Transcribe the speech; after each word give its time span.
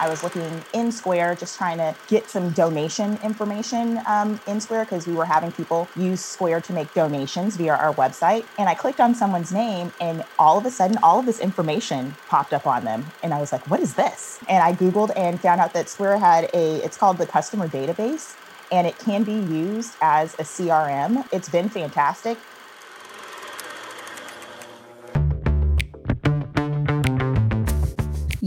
I 0.00 0.08
was 0.08 0.22
looking 0.22 0.64
in 0.72 0.90
Square, 0.90 1.36
just 1.36 1.58
trying 1.58 1.76
to 1.76 1.94
get 2.08 2.30
some 2.30 2.50
donation 2.50 3.18
information 3.22 4.00
um, 4.06 4.40
in 4.46 4.58
Square 4.58 4.86
because 4.86 5.06
we 5.06 5.12
were 5.12 5.26
having 5.26 5.52
people 5.52 5.88
use 5.94 6.24
Square 6.24 6.62
to 6.62 6.72
make 6.72 6.92
donations 6.94 7.56
via 7.56 7.74
our 7.74 7.92
website. 7.94 8.46
And 8.58 8.66
I 8.66 8.74
clicked 8.74 8.98
on 8.98 9.14
someone's 9.14 9.52
name, 9.52 9.92
and 10.00 10.24
all 10.38 10.56
of 10.56 10.64
a 10.64 10.70
sudden, 10.70 10.96
all 11.02 11.18
of 11.18 11.26
this 11.26 11.38
information 11.38 12.16
popped 12.28 12.54
up 12.54 12.66
on 12.66 12.84
them. 12.84 13.04
And 13.22 13.34
I 13.34 13.40
was 13.40 13.52
like, 13.52 13.68
what 13.70 13.80
is 13.80 13.94
this? 13.94 14.40
And 14.48 14.62
I 14.62 14.72
Googled 14.72 15.12
and 15.14 15.38
found 15.38 15.60
out 15.60 15.74
that 15.74 15.90
Square 15.90 16.18
had 16.18 16.44
a, 16.54 16.76
it's 16.82 16.96
called 16.96 17.18
the 17.18 17.26
customer 17.26 17.68
database 17.68 18.36
and 18.72 18.86
it 18.86 18.98
can 18.98 19.24
be 19.24 19.32
used 19.32 19.96
as 20.00 20.34
a 20.34 20.42
CRM. 20.42 21.26
It's 21.32 21.48
been 21.48 21.68
fantastic. 21.68 22.38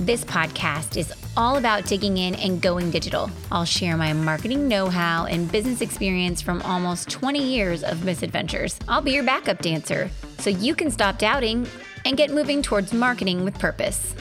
This 0.00 0.24
podcast 0.24 0.96
is 0.96 1.12
all 1.36 1.58
about 1.58 1.84
digging 1.84 2.16
in 2.16 2.34
and 2.36 2.62
going 2.62 2.90
digital. 2.90 3.30
I'll 3.52 3.66
share 3.66 3.98
my 3.98 4.14
marketing 4.14 4.66
know 4.66 4.88
how 4.88 5.26
and 5.26 5.52
business 5.52 5.82
experience 5.82 6.40
from 6.40 6.62
almost 6.62 7.10
20 7.10 7.42
years 7.42 7.84
of 7.84 8.02
misadventures. 8.02 8.78
I'll 8.88 9.02
be 9.02 9.10
your 9.10 9.24
backup 9.24 9.60
dancer 9.60 10.10
so 10.38 10.48
you 10.48 10.74
can 10.74 10.90
stop 10.90 11.18
doubting 11.18 11.68
and 12.06 12.16
get 12.16 12.30
moving 12.30 12.62
towards 12.62 12.94
marketing 12.94 13.44
with 13.44 13.58
purpose. 13.58 14.14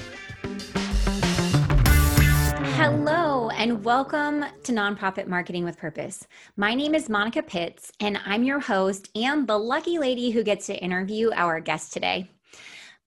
Hello, 2.76 3.50
and 3.52 3.82
welcome 3.86 4.44
to 4.64 4.74
Nonprofit 4.74 5.28
Marketing 5.28 5.64
with 5.64 5.78
Purpose. 5.78 6.28
My 6.58 6.76
name 6.76 6.94
is 6.94 7.08
Monica 7.08 7.42
Pitts, 7.42 7.94
and 8.02 8.20
I'm 8.26 8.44
your 8.44 8.60
host 8.60 9.10
and 9.16 9.48
the 9.48 9.58
lucky 9.58 9.98
lady 9.98 10.32
who 10.32 10.44
gets 10.44 10.66
to 10.66 10.76
interview 10.76 11.32
our 11.34 11.62
guest 11.62 11.94
today. 11.94 12.30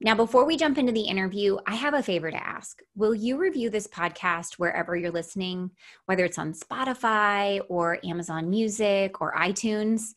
Now, 0.05 0.17
before 0.17 0.45
we 0.45 0.56
jump 0.56 0.78
into 0.78 0.91
the 0.91 1.03
interview, 1.03 1.58
I 1.64 1.77
have 1.77 1.95
a 1.95 2.03
favor 2.03 2.28
to 2.28 2.47
ask. 2.47 2.83
Will 2.97 3.14
you 3.14 3.36
review 3.36 3.70
this 3.70 3.86
podcast 3.86 4.55
wherever 4.55 4.97
you're 4.97 5.12
listening, 5.12 5.70
whether 6.06 6.25
it's 6.25 6.39
on 6.39 6.55
Spotify 6.55 7.61
or 7.69 8.05
Amazon 8.05 8.50
Music 8.50 9.20
or 9.20 9.33
iTunes? 9.34 10.14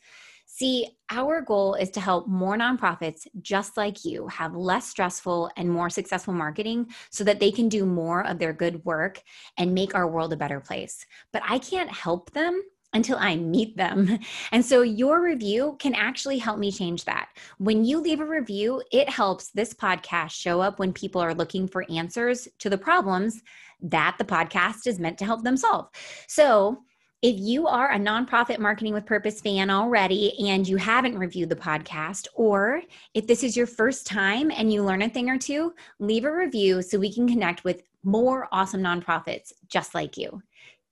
See, 0.47 0.88
our 1.11 1.39
goal 1.39 1.75
is 1.75 1.92
to 1.92 2.02
help 2.02 2.27
more 2.27 2.58
nonprofits 2.58 3.27
just 3.44 3.77
like 3.77 4.03
you 4.03 4.25
have 4.27 4.55
less 4.55 4.88
stressful 4.88 5.52
and 5.55 5.69
more 5.69 5.92
successful 5.92 6.33
marketing 6.33 6.88
so 7.11 7.23
that 7.23 7.39
they 7.39 7.52
can 7.52 7.70
do 7.70 7.86
more 7.86 8.25
of 8.25 8.39
their 8.39 8.53
good 8.53 8.83
work 8.86 9.22
and 9.59 9.75
make 9.75 9.94
our 9.94 10.08
world 10.08 10.33
a 10.33 10.38
better 10.38 10.59
place. 10.59 11.05
But 11.31 11.44
I 11.47 11.59
can't 11.59 11.92
help 11.92 12.31
them 12.31 12.64
until 12.96 13.18
I 13.18 13.36
meet 13.36 13.78
them. 13.78 14.20
And 14.52 14.66
so 14.66 14.82
your 14.82 15.22
review 15.22 15.76
can 15.80 15.94
actually 15.94 16.38
help 16.38 16.60
me 16.60 16.72
change 16.72 17.04
that. 17.06 17.30
When 17.58 17.84
you 17.84 18.00
leave 18.00 18.22
a 18.22 18.26
review, 18.26 18.82
it 18.92 19.10
helps 19.10 19.50
this 19.50 19.74
podcast 19.74 20.32
show 20.32 20.62
up 20.62 20.80
when 20.80 20.94
people 20.94 21.22
are 21.22 21.34
looking 21.34 21.68
for 21.68 21.86
answers 21.90 22.48
to 22.60 22.70
the 22.70 22.78
problems 22.78 23.42
that 23.82 24.16
the 24.18 24.23
podcast 24.23 24.88
is 24.88 25.00
meant 25.00 25.18
to 25.20 25.26
help 25.26 25.44
them 25.44 25.58
solve. 25.58 25.90
So, 26.28 26.84
if 27.22 27.40
you 27.40 27.66
are 27.66 27.92
a 27.92 27.98
nonprofit 27.98 28.60
marketing 28.60 28.94
with 28.94 29.06
purpose 29.06 29.42
fan 29.42 29.72
already 29.72 30.48
and 30.48 30.68
you 30.68 30.78
haven't 30.78 31.18
reviewed 31.18 31.50
the 31.50 31.56
podcast, 31.56 32.28
or 32.36 32.82
if 33.16 33.26
this 33.26 33.44
is 33.44 33.58
your 33.58 33.66
first 33.66 34.06
time 34.06 34.52
and 34.52 34.72
you 34.72 34.84
learn 34.84 35.02
a 35.02 35.10
thing 35.10 35.30
or 35.30 35.38
two, 35.40 35.73
leave 35.98 36.26
a 36.26 36.32
review 36.32 36.84
so 36.84 37.00
we 37.00 37.12
can 37.12 37.28
connect 37.28 37.64
with 37.64 37.82
more 38.04 38.48
awesome 38.52 38.82
nonprofits 38.82 39.54
just 39.67 39.95
like 39.95 40.17
you. 40.17 40.42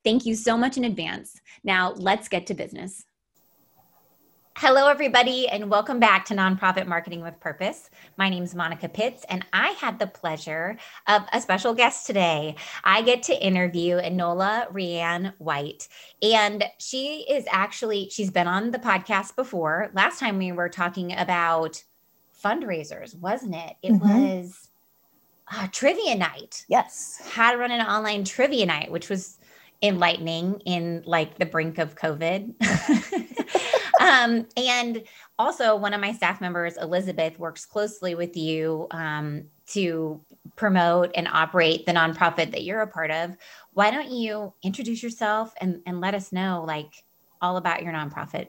Thank 0.04 0.26
you 0.26 0.36
so 0.36 0.58
much 0.58 0.76
in 0.76 0.84
advance. 0.84 1.40
Now, 1.64 1.94
let's 1.94 2.28
get 2.28 2.48
to 2.48 2.54
business. 2.54 3.06
Hello, 4.58 4.88
everybody, 4.88 5.48
and 5.48 5.72
welcome 5.72 6.00
back 6.00 6.26
to 6.26 6.36
Nonprofit 6.36 6.88
Marketing 6.88 7.22
with 7.22 7.40
Purpose. 7.40 7.90
My 8.18 8.30
name 8.30 8.44
is 8.44 8.54
Monica 8.54 8.88
Pitts, 8.90 9.26
and 9.30 9.46
I 9.54 9.70
had 9.70 9.98
the 9.98 10.08
pleasure 10.08 10.78
of 11.08 11.24
a 11.32 11.40
special 11.40 11.74
guest 11.74 12.06
today. 12.06 12.56
I 12.84 13.02
get 13.02 13.24
to 13.24 13.46
interview 13.46 13.96
Enola 13.96 14.72
Rianne 14.72 15.34
White, 15.38 15.88
and 16.22 16.66
she 16.78 17.26
is 17.30 17.46
actually, 17.50 18.10
she's 18.12 18.30
been 18.30 18.46
on 18.46 18.72
the 18.72 18.80
podcast 18.80 19.36
before. 19.36 19.90
Last 19.94 20.20
time 20.20 20.38
we 20.38 20.52
were 20.52 20.70
talking 20.70 21.14
about 21.18 21.82
fundraisers, 22.44 23.18
wasn't 23.18 23.56
it? 23.56 23.76
It 23.82 23.94
mm-hmm. 23.94 24.40
was 24.40 24.70
uh, 25.52 25.68
trivia 25.72 26.16
night. 26.16 26.66
Yes. 26.68 27.22
How 27.32 27.54
to 27.54 27.58
run 27.58 27.72
an 27.72 27.86
online 27.86 28.24
trivia 28.24 28.66
night, 28.66 28.92
which 28.92 29.10
was 29.10 29.40
enlightening 29.84 30.62
in 30.66 31.04
like 31.06 31.38
the 31.38 31.46
brink 31.46 31.78
of 31.78 31.96
COVID. 31.96 32.56
um, 34.02 34.48
and 34.58 35.04
also, 35.38 35.76
one 35.76 35.94
of 35.94 36.00
my 36.00 36.14
staff 36.14 36.40
members, 36.40 36.78
Elizabeth, 36.78 37.38
works 37.38 37.66
closely 37.66 38.16
with 38.16 38.38
you 38.38 38.88
um, 38.92 39.44
to 39.68 40.22
promote 40.56 41.12
and 41.16 41.28
operate 41.28 41.86
the 41.86 41.92
nonprofit 41.92 42.52
that 42.52 42.64
you're 42.64 42.82
a 42.82 42.88
part 42.88 43.12
of. 43.12 43.36
Why 43.74 43.92
don't 43.92 44.10
you 44.10 44.54
introduce 44.64 45.04
yourself 45.04 45.54
and, 45.60 45.82
and 45.86 46.00
let 46.00 46.16
us 46.16 46.32
know 46.32 46.64
like 46.66 47.04
all 47.42 47.58
about 47.58 47.84
your 47.84 47.92
nonprofit? 47.92 48.48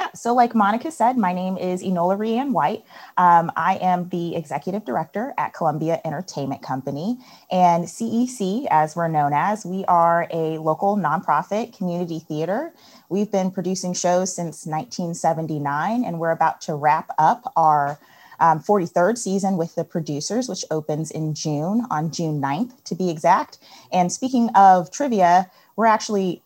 Yeah, 0.00 0.08
so 0.14 0.32
like 0.32 0.54
Monica 0.54 0.90
said, 0.90 1.18
my 1.18 1.34
name 1.34 1.58
is 1.58 1.82
Enola 1.82 2.16
Rianne 2.16 2.52
White. 2.52 2.86
Um, 3.18 3.52
I 3.54 3.74
am 3.82 4.08
the 4.08 4.34
executive 4.34 4.86
director 4.86 5.34
at 5.36 5.52
Columbia 5.52 6.00
Entertainment 6.06 6.62
Company. 6.62 7.18
And 7.50 7.84
CEC, 7.84 8.66
as 8.70 8.96
we're 8.96 9.08
known 9.08 9.34
as, 9.34 9.66
we 9.66 9.84
are 9.84 10.26
a 10.30 10.56
local 10.56 10.96
nonprofit 10.96 11.76
community 11.76 12.18
theater. 12.18 12.72
We've 13.10 13.30
been 13.30 13.50
producing 13.50 13.92
shows 13.92 14.34
since 14.34 14.64
1979, 14.64 16.02
and 16.02 16.18
we're 16.18 16.30
about 16.30 16.62
to 16.62 16.74
wrap 16.74 17.10
up 17.18 17.52
our 17.54 17.98
um, 18.38 18.58
43rd 18.60 19.18
season 19.18 19.58
with 19.58 19.74
the 19.74 19.84
producers, 19.84 20.48
which 20.48 20.64
opens 20.70 21.10
in 21.10 21.34
June, 21.34 21.84
on 21.90 22.10
June 22.10 22.40
9th 22.40 22.82
to 22.84 22.94
be 22.94 23.10
exact. 23.10 23.58
And 23.92 24.10
speaking 24.10 24.48
of 24.54 24.90
trivia, 24.90 25.50
we're 25.76 25.84
actually 25.84 26.40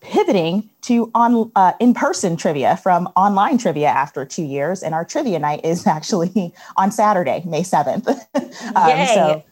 pivoting 0.00 0.68
to 0.82 1.10
on 1.14 1.50
uh, 1.56 1.72
in-person 1.80 2.36
trivia 2.36 2.76
from 2.76 3.06
online 3.16 3.58
trivia 3.58 3.88
after 3.88 4.24
two 4.24 4.42
years. 4.44 4.82
And 4.82 4.94
our 4.94 5.04
trivia 5.04 5.38
night 5.38 5.64
is 5.64 5.86
actually 5.86 6.54
on 6.76 6.90
saturday 6.90 7.42
may 7.46 7.62
7th 7.62 8.08
um, 8.76 9.06
so 9.06 9.44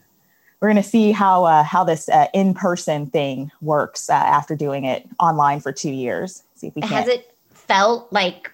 we're 0.59 0.67
going 0.67 0.81
to 0.81 0.89
see 0.89 1.11
how 1.11 1.45
uh, 1.45 1.63
how 1.63 1.83
this 1.83 2.09
uh, 2.09 2.27
in-person 2.33 3.07
thing 3.07 3.51
works 3.61 4.09
uh, 4.09 4.13
after 4.13 4.55
doing 4.55 4.85
it 4.85 5.07
online 5.19 5.59
for 5.59 5.71
two 5.71 5.91
years. 5.91 6.43
See 6.55 6.67
if 6.67 6.75
we 6.75 6.81
can 6.81 6.91
has 6.91 7.07
it 7.07 7.33
felt 7.49 8.11
like 8.11 8.51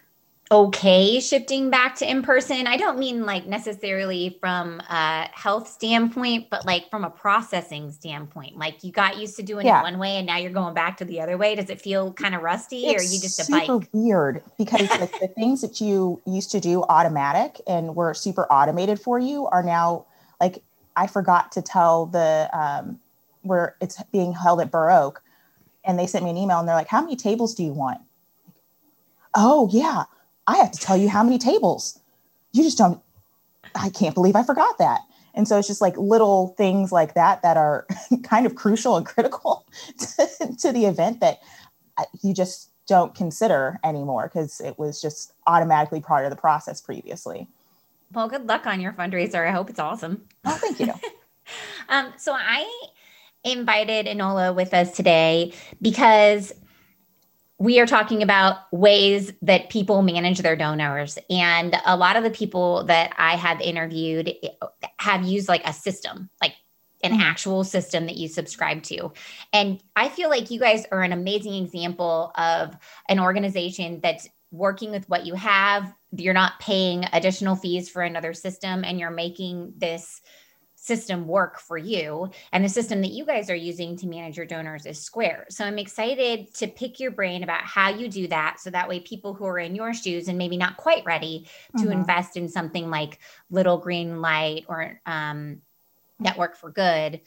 okay 0.51 1.19
shifting 1.19 1.69
back 1.69 1.95
to 1.95 2.09
in 2.09 2.21
person. 2.21 2.67
I 2.67 2.77
don't 2.77 2.99
mean 2.99 3.25
like 3.25 3.47
necessarily 3.47 4.37
from 4.39 4.79
a 4.81 5.27
health 5.33 5.67
standpoint, 5.67 6.49
but 6.51 6.65
like 6.65 6.89
from 6.89 7.03
a 7.03 7.09
processing 7.09 7.91
standpoint. 7.91 8.57
Like 8.57 8.83
you 8.83 8.91
got 8.91 9.17
used 9.17 9.35
to 9.37 9.43
doing 9.43 9.65
yeah. 9.65 9.79
it 9.79 9.83
one 9.83 9.97
way 9.97 10.17
and 10.17 10.27
now 10.27 10.37
you're 10.37 10.51
going 10.51 10.75
back 10.75 10.97
to 10.97 11.05
the 11.05 11.19
other 11.19 11.37
way. 11.37 11.55
Does 11.55 11.69
it 11.69 11.81
feel 11.81 12.13
kind 12.13 12.35
of 12.35 12.41
rusty 12.41 12.85
it's 12.85 13.03
or 13.03 13.13
you 13.13 13.19
just 13.19 13.37
super 13.43 13.57
a 13.57 13.79
bike? 13.79 13.89
weird 13.91 14.43
because 14.57 14.89
like 14.91 15.19
the 15.19 15.27
things 15.35 15.61
that 15.61 15.81
you 15.81 16.21
used 16.25 16.51
to 16.51 16.59
do 16.59 16.83
automatic 16.83 17.59
and 17.67 17.95
were 17.95 18.13
super 18.13 18.45
automated 18.51 18.99
for 18.99 19.17
you 19.17 19.47
are 19.47 19.63
now 19.63 20.05
like 20.39 20.63
I 20.95 21.07
forgot 21.07 21.51
to 21.53 21.61
tell 21.61 22.05
the 22.05 22.49
um 22.53 22.99
where 23.41 23.75
it's 23.81 24.01
being 24.11 24.33
held 24.33 24.61
at 24.61 24.71
baroque 24.71 25.21
and 25.83 25.97
they 25.97 26.07
sent 26.07 26.23
me 26.23 26.31
an 26.31 26.37
email 26.37 26.59
and 26.59 26.67
they're 26.67 26.75
like, 26.75 26.87
How 26.87 27.01
many 27.01 27.15
tables 27.15 27.55
do 27.55 27.63
you 27.63 27.73
want? 27.73 27.99
Oh 29.33 29.69
yeah 29.71 30.03
I 30.47 30.57
have 30.57 30.71
to 30.71 30.79
tell 30.79 30.97
you 30.97 31.09
how 31.09 31.23
many 31.23 31.37
tables. 31.37 31.99
You 32.51 32.63
just 32.63 32.77
don't, 32.77 33.01
I 33.73 33.89
can't 33.89 34.15
believe 34.15 34.35
I 34.35 34.43
forgot 34.43 34.77
that. 34.77 35.01
And 35.33 35.47
so 35.47 35.57
it's 35.57 35.67
just 35.67 35.81
like 35.81 35.97
little 35.97 36.49
things 36.57 36.91
like 36.91 37.13
that 37.13 37.41
that 37.41 37.57
are 37.57 37.85
kind 38.23 38.45
of 38.45 38.55
crucial 38.55 38.95
and 38.95 39.05
critical 39.05 39.65
to, 39.97 40.55
to 40.59 40.71
the 40.71 40.85
event 40.85 41.19
that 41.19 41.39
you 42.21 42.33
just 42.33 42.69
don't 42.87 43.15
consider 43.15 43.79
anymore 43.83 44.29
because 44.31 44.61
it 44.61 44.77
was 44.77 45.01
just 45.01 45.33
automatically 45.47 45.99
part 45.99 46.25
of 46.25 46.29
the 46.29 46.37
process 46.37 46.81
previously. 46.81 47.47
Well, 48.13 48.27
good 48.29 48.47
luck 48.47 48.65
on 48.67 48.79
your 48.79 48.93
fundraiser. 48.93 49.47
I 49.47 49.51
hope 49.51 49.69
it's 49.69 49.79
awesome. 49.79 50.27
Oh, 50.45 50.57
thank 50.61 50.79
you. 50.79 50.93
um, 51.89 52.13
so 52.17 52.33
I 52.33 52.69
invited 53.43 54.05
Enola 54.05 54.55
with 54.55 54.73
us 54.73 54.95
today 54.95 55.53
because 55.81 56.53
we 57.57 57.79
are 57.79 57.85
talking 57.85 58.21
about 58.21 58.57
ways 58.71 59.31
that 59.41 59.69
people 59.69 60.01
manage 60.01 60.39
their 60.39 60.55
donors. 60.55 61.17
And 61.29 61.75
a 61.85 61.95
lot 61.95 62.17
of 62.17 62.23
the 62.23 62.29
people 62.29 62.83
that 62.85 63.13
I 63.17 63.35
have 63.37 63.61
interviewed 63.61 64.33
have 64.99 65.23
used 65.23 65.47
like 65.47 65.65
a 65.65 65.71
system, 65.71 66.29
like 66.41 66.53
an 67.03 67.13
mm-hmm. 67.13 67.21
actual 67.21 67.63
system 67.63 68.07
that 68.07 68.17
you 68.17 68.27
subscribe 68.27 68.83
to. 68.83 69.11
And 69.53 69.81
I 69.95 70.09
feel 70.09 70.29
like 70.29 70.51
you 70.51 70.59
guys 70.59 70.85
are 70.91 71.01
an 71.01 71.13
amazing 71.13 71.53
example 71.63 72.31
of 72.35 72.75
an 73.07 73.19
organization 73.19 73.99
that's 74.01 74.27
working 74.51 74.91
with 74.91 75.07
what 75.07 75.25
you 75.25 75.35
have. 75.35 75.93
You're 76.17 76.33
not 76.33 76.59
paying 76.59 77.05
additional 77.13 77.55
fees 77.55 77.89
for 77.89 78.01
another 78.01 78.33
system 78.33 78.83
and 78.83 78.99
you're 78.99 79.11
making 79.11 79.73
this 79.77 80.21
system 80.85 81.27
work 81.27 81.59
for 81.59 81.77
you. 81.79 82.29
And 82.51 82.63
the 82.63 82.69
system 82.69 83.01
that 83.01 83.11
you 83.11 83.25
guys 83.25 83.49
are 83.49 83.55
using 83.55 83.97
to 83.97 84.07
manage 84.07 84.37
your 84.37 84.45
donors 84.45 84.85
is 84.85 85.01
Square. 85.01 85.47
So 85.49 85.65
I'm 85.65 85.79
excited 85.79 86.53
to 86.55 86.67
pick 86.67 86.99
your 86.99 87.09
brain 87.09 87.41
about 87.41 87.61
how 87.61 87.89
you 87.89 88.07
do 88.07 88.27
that. 88.27 88.59
So 88.59 88.69
that 88.69 88.87
way, 88.87 88.99
people 88.99 89.33
who 89.33 89.45
are 89.45 89.57
in 89.57 89.75
your 89.75 89.95
shoes 89.95 90.27
and 90.27 90.37
maybe 90.37 90.57
not 90.57 90.77
quite 90.77 91.03
ready 91.03 91.47
to 91.77 91.85
mm-hmm. 91.85 91.91
invest 91.91 92.37
in 92.37 92.47
something 92.47 92.91
like 92.91 93.17
Little 93.49 93.79
Green 93.79 94.21
Light 94.21 94.65
or 94.67 95.01
um, 95.07 95.61
Network 96.19 96.55
for 96.55 96.69
Good 96.69 97.21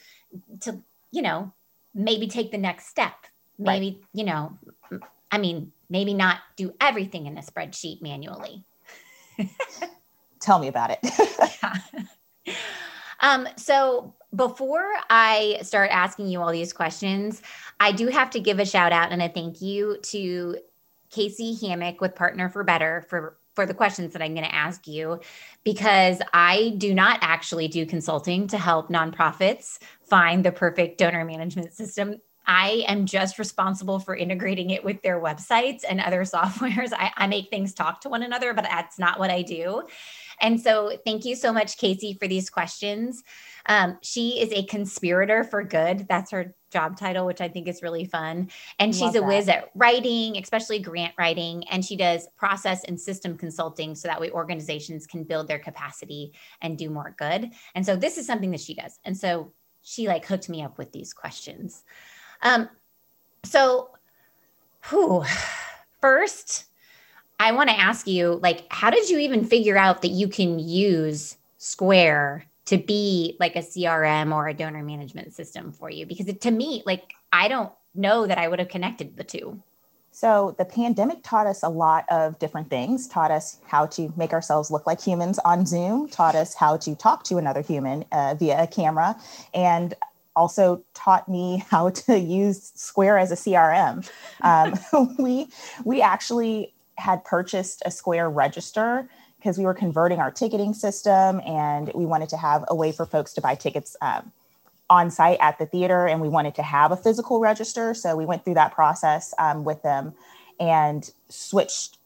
to, 0.61 0.81
you 1.11 1.23
know, 1.23 1.53
maybe 1.95 2.29
take 2.29 2.53
the 2.53 2.59
next 2.59 2.87
step. 2.87 3.27
Maybe, 3.59 3.99
right. 3.99 4.09
you 4.13 4.25
know, 4.25 4.57
I 5.33 5.39
mean, 5.39 5.73
maybe 5.91 6.15
not 6.15 6.39
do 6.55 6.75
everything 6.81 7.27
in 7.27 7.37
a 7.37 7.43
spreadsheet 7.43 8.03
manually. 8.03 8.65
Tell 10.41 10.61
me 10.61 10.69
about 10.69 10.91
it. 10.93 11.01
Um, 13.21 13.49
so 13.57 14.15
before 14.35 14.87
I 15.11 15.59
start 15.63 15.91
asking 15.91 16.29
you 16.29 16.41
all 16.41 16.53
these 16.53 16.73
questions, 16.73 17.43
I 17.81 17.93
do 17.93 18.09
have 18.09 18.31
to 18.31 18.41
give 18.41 18.59
a 18.59 18.67
shout 18.67 18.93
out 18.93 19.13
and 19.13 19.23
a 19.23 19.29
thank 19.29 19.61
you 19.63 19.99
to 20.03 20.59
Casey 21.11 21.55
Hammock 21.67 22.01
with 22.01 22.15
Partner 22.15 22.49
for 22.49 22.65
Better 22.65 23.05
for 23.09 23.39
for 23.55 23.67
the 23.67 23.75
questions 23.75 24.13
that 24.13 24.23
I'm 24.23 24.35
going 24.35 24.47
to 24.47 24.55
ask 24.55 24.87
you 24.87 25.19
because 25.65 26.21
I 26.33 26.75
do 26.79 26.95
not 26.95 27.19
actually 27.23 27.67
do 27.67 27.85
consulting 27.87 28.47
to 28.49 28.57
help 28.57 28.89
nonprofits 28.89 29.81
find 30.01 30.45
the 30.45 30.53
perfect 30.53 30.97
donor 30.97 31.25
management 31.25 31.73
system. 31.73 32.21
I 32.49 32.85
am 32.89 33.05
just 33.05 33.39
responsible 33.39 33.99
for 33.99 34.17
integrating 34.17 34.71
it 34.71 34.83
with 34.83 35.03
their 35.03 35.21
websites 35.21 35.83
and 35.89 36.01
other 36.01 36.23
softwares. 36.25 36.93
I, 36.93 37.13
I 37.17 37.27
make 37.27 37.51
things 37.51 37.75
talk 37.75 38.01
to 38.01 38.09
one 38.09 38.23
another, 38.23 38.55
but 38.55 38.65
that's 38.65 38.99
not 38.99 39.19
what 39.19 39.31
I 39.31 39.43
do. 39.43 39.83
And 40.41 40.61
so, 40.61 40.97
thank 41.05 41.25
you 41.25 41.37
so 41.37 41.53
much, 41.53 41.77
Casey, 41.77 42.15
for 42.15 42.27
these 42.27 42.49
questions. 42.49 43.23
Um, 43.67 43.99
she 44.03 44.41
is 44.41 44.51
a 44.53 44.63
conspirator 44.65 45.45
for 45.45 45.63
good. 45.63 46.07
That's 46.09 46.31
her 46.31 46.55
job 46.73 46.97
title, 46.97 47.27
which 47.27 47.41
I 47.41 47.49
think 47.49 47.67
is 47.67 47.83
really 47.83 48.05
fun. 48.05 48.49
And 48.79 48.95
she's 48.95 49.15
a 49.15 49.23
whiz 49.23 49.49
at 49.49 49.71
writing, 49.75 50.37
especially 50.37 50.79
grant 50.79 51.15
writing. 51.19 51.67
And 51.69 51.85
she 51.85 51.97
does 51.97 52.29
process 52.37 52.85
and 52.85 53.01
system 53.01 53.37
consulting 53.37 53.95
so 53.95 54.09
that 54.09 54.21
way 54.21 54.31
organizations 54.31 55.07
can 55.07 55.25
build 55.25 55.49
their 55.49 55.59
capacity 55.59 56.33
and 56.63 56.79
do 56.79 56.89
more 56.89 57.15
good. 57.19 57.51
And 57.75 57.85
so, 57.85 57.97
this 57.97 58.17
is 58.17 58.27
something 58.27 58.53
that 58.53 58.61
she 58.61 58.75
does. 58.75 58.99
And 59.05 59.17
so, 59.17 59.53
she 59.83 60.07
like 60.07 60.25
hooked 60.25 60.49
me 60.49 60.63
up 60.63 60.79
with 60.79 60.93
these 60.93 61.13
questions. 61.13 61.83
Um, 62.43 62.69
so, 63.45 63.91
whew, 64.89 65.25
first, 66.01 66.65
I 67.41 67.53
want 67.53 67.71
to 67.71 67.79
ask 67.79 68.07
you, 68.07 68.39
like, 68.43 68.67
how 68.71 68.91
did 68.91 69.09
you 69.09 69.19
even 69.19 69.45
figure 69.45 69.77
out 69.77 70.03
that 70.03 70.09
you 70.09 70.29
can 70.29 70.59
use 70.59 71.37
Square 71.59 72.45
to 72.67 72.79
be 72.79 73.37
like 73.41 73.57
a 73.57 73.61
CRM 73.61 74.35
or 74.35 74.49
a 74.49 74.55
donor 74.55 74.83
management 74.83 75.35
system 75.35 75.73
for 75.73 75.91
you? 75.91 76.07
Because 76.07 76.29
it, 76.29 76.41
to 76.43 76.51
me, 76.51 76.83
like, 76.85 77.15
I 77.33 77.49
don't 77.49 77.73
know 77.95 78.27
that 78.27 78.39
I 78.39 78.49
would 78.49 78.59
have 78.59 78.69
connected 78.69 79.17
the 79.17 79.25
two. 79.25 79.63
So 80.11 80.57
the 80.59 80.65
pandemic 80.65 81.23
taught 81.23 81.47
us 81.47 81.63
a 81.63 81.69
lot 81.69 82.05
of 82.11 82.39
different 82.41 82.71
things, 82.71 83.07
taught 83.07 83.31
us 83.31 83.59
how 83.67 83.87
to 83.87 84.13
make 84.17 84.33
ourselves 84.33 84.69
look 84.69 84.85
like 84.85 85.01
humans 85.01 85.39
on 85.45 85.65
Zoom, 85.65 86.09
taught 86.09 86.35
us 86.35 86.55
how 86.55 86.77
to 86.79 86.97
talk 86.97 87.23
to 87.25 87.37
another 87.37 87.61
human 87.61 88.05
uh, 88.11 88.35
via 88.37 88.65
a 88.65 88.67
camera, 88.67 89.17
and 89.55 89.95
also 90.39 90.83
taught 90.95 91.29
me 91.29 91.65
how 91.71 91.91
to 91.91 92.19
use 92.19 92.73
Square 92.75 93.19
as 93.19 93.33
a 93.33 93.35
CRM. 93.35 94.09
Um, 94.41 95.17
we 95.19 95.49
we 95.85 96.01
actually 96.01 96.73
had 96.97 97.25
purchased 97.25 97.83
a 97.85 97.91
Square 97.91 98.31
register 98.31 99.09
because 99.39 99.59
we 99.59 99.65
were 99.65 99.75
converting 99.75 100.19
our 100.19 100.31
ticketing 100.31 100.75
system 100.75 101.41
and 101.47 101.93
we 101.95 102.05
wanted 102.05 102.29
to 102.31 102.37
have 102.37 102.65
a 102.69 102.75
way 102.75 102.91
for 102.91 103.07
folks 103.07 103.33
to 103.35 103.41
buy 103.41 103.55
tickets 103.55 103.97
um, 104.01 104.33
on 104.91 105.11
site 105.11 105.39
at 105.41 105.59
the 105.59 105.67
theater 105.67 106.07
and 106.07 106.21
we 106.21 106.29
wanted 106.29 106.55
to 106.57 106.63
have 106.63 106.91
a 106.91 106.97
physical 106.97 107.39
register. 107.39 107.95
So 107.95 108.17
we 108.17 108.25
went 108.25 108.45
through 108.45 108.55
that 108.55 108.73
process 108.73 109.35
um, 109.39 109.65
with 109.65 109.83
them 109.83 110.15
and 110.59 111.09
switched. 111.29 111.98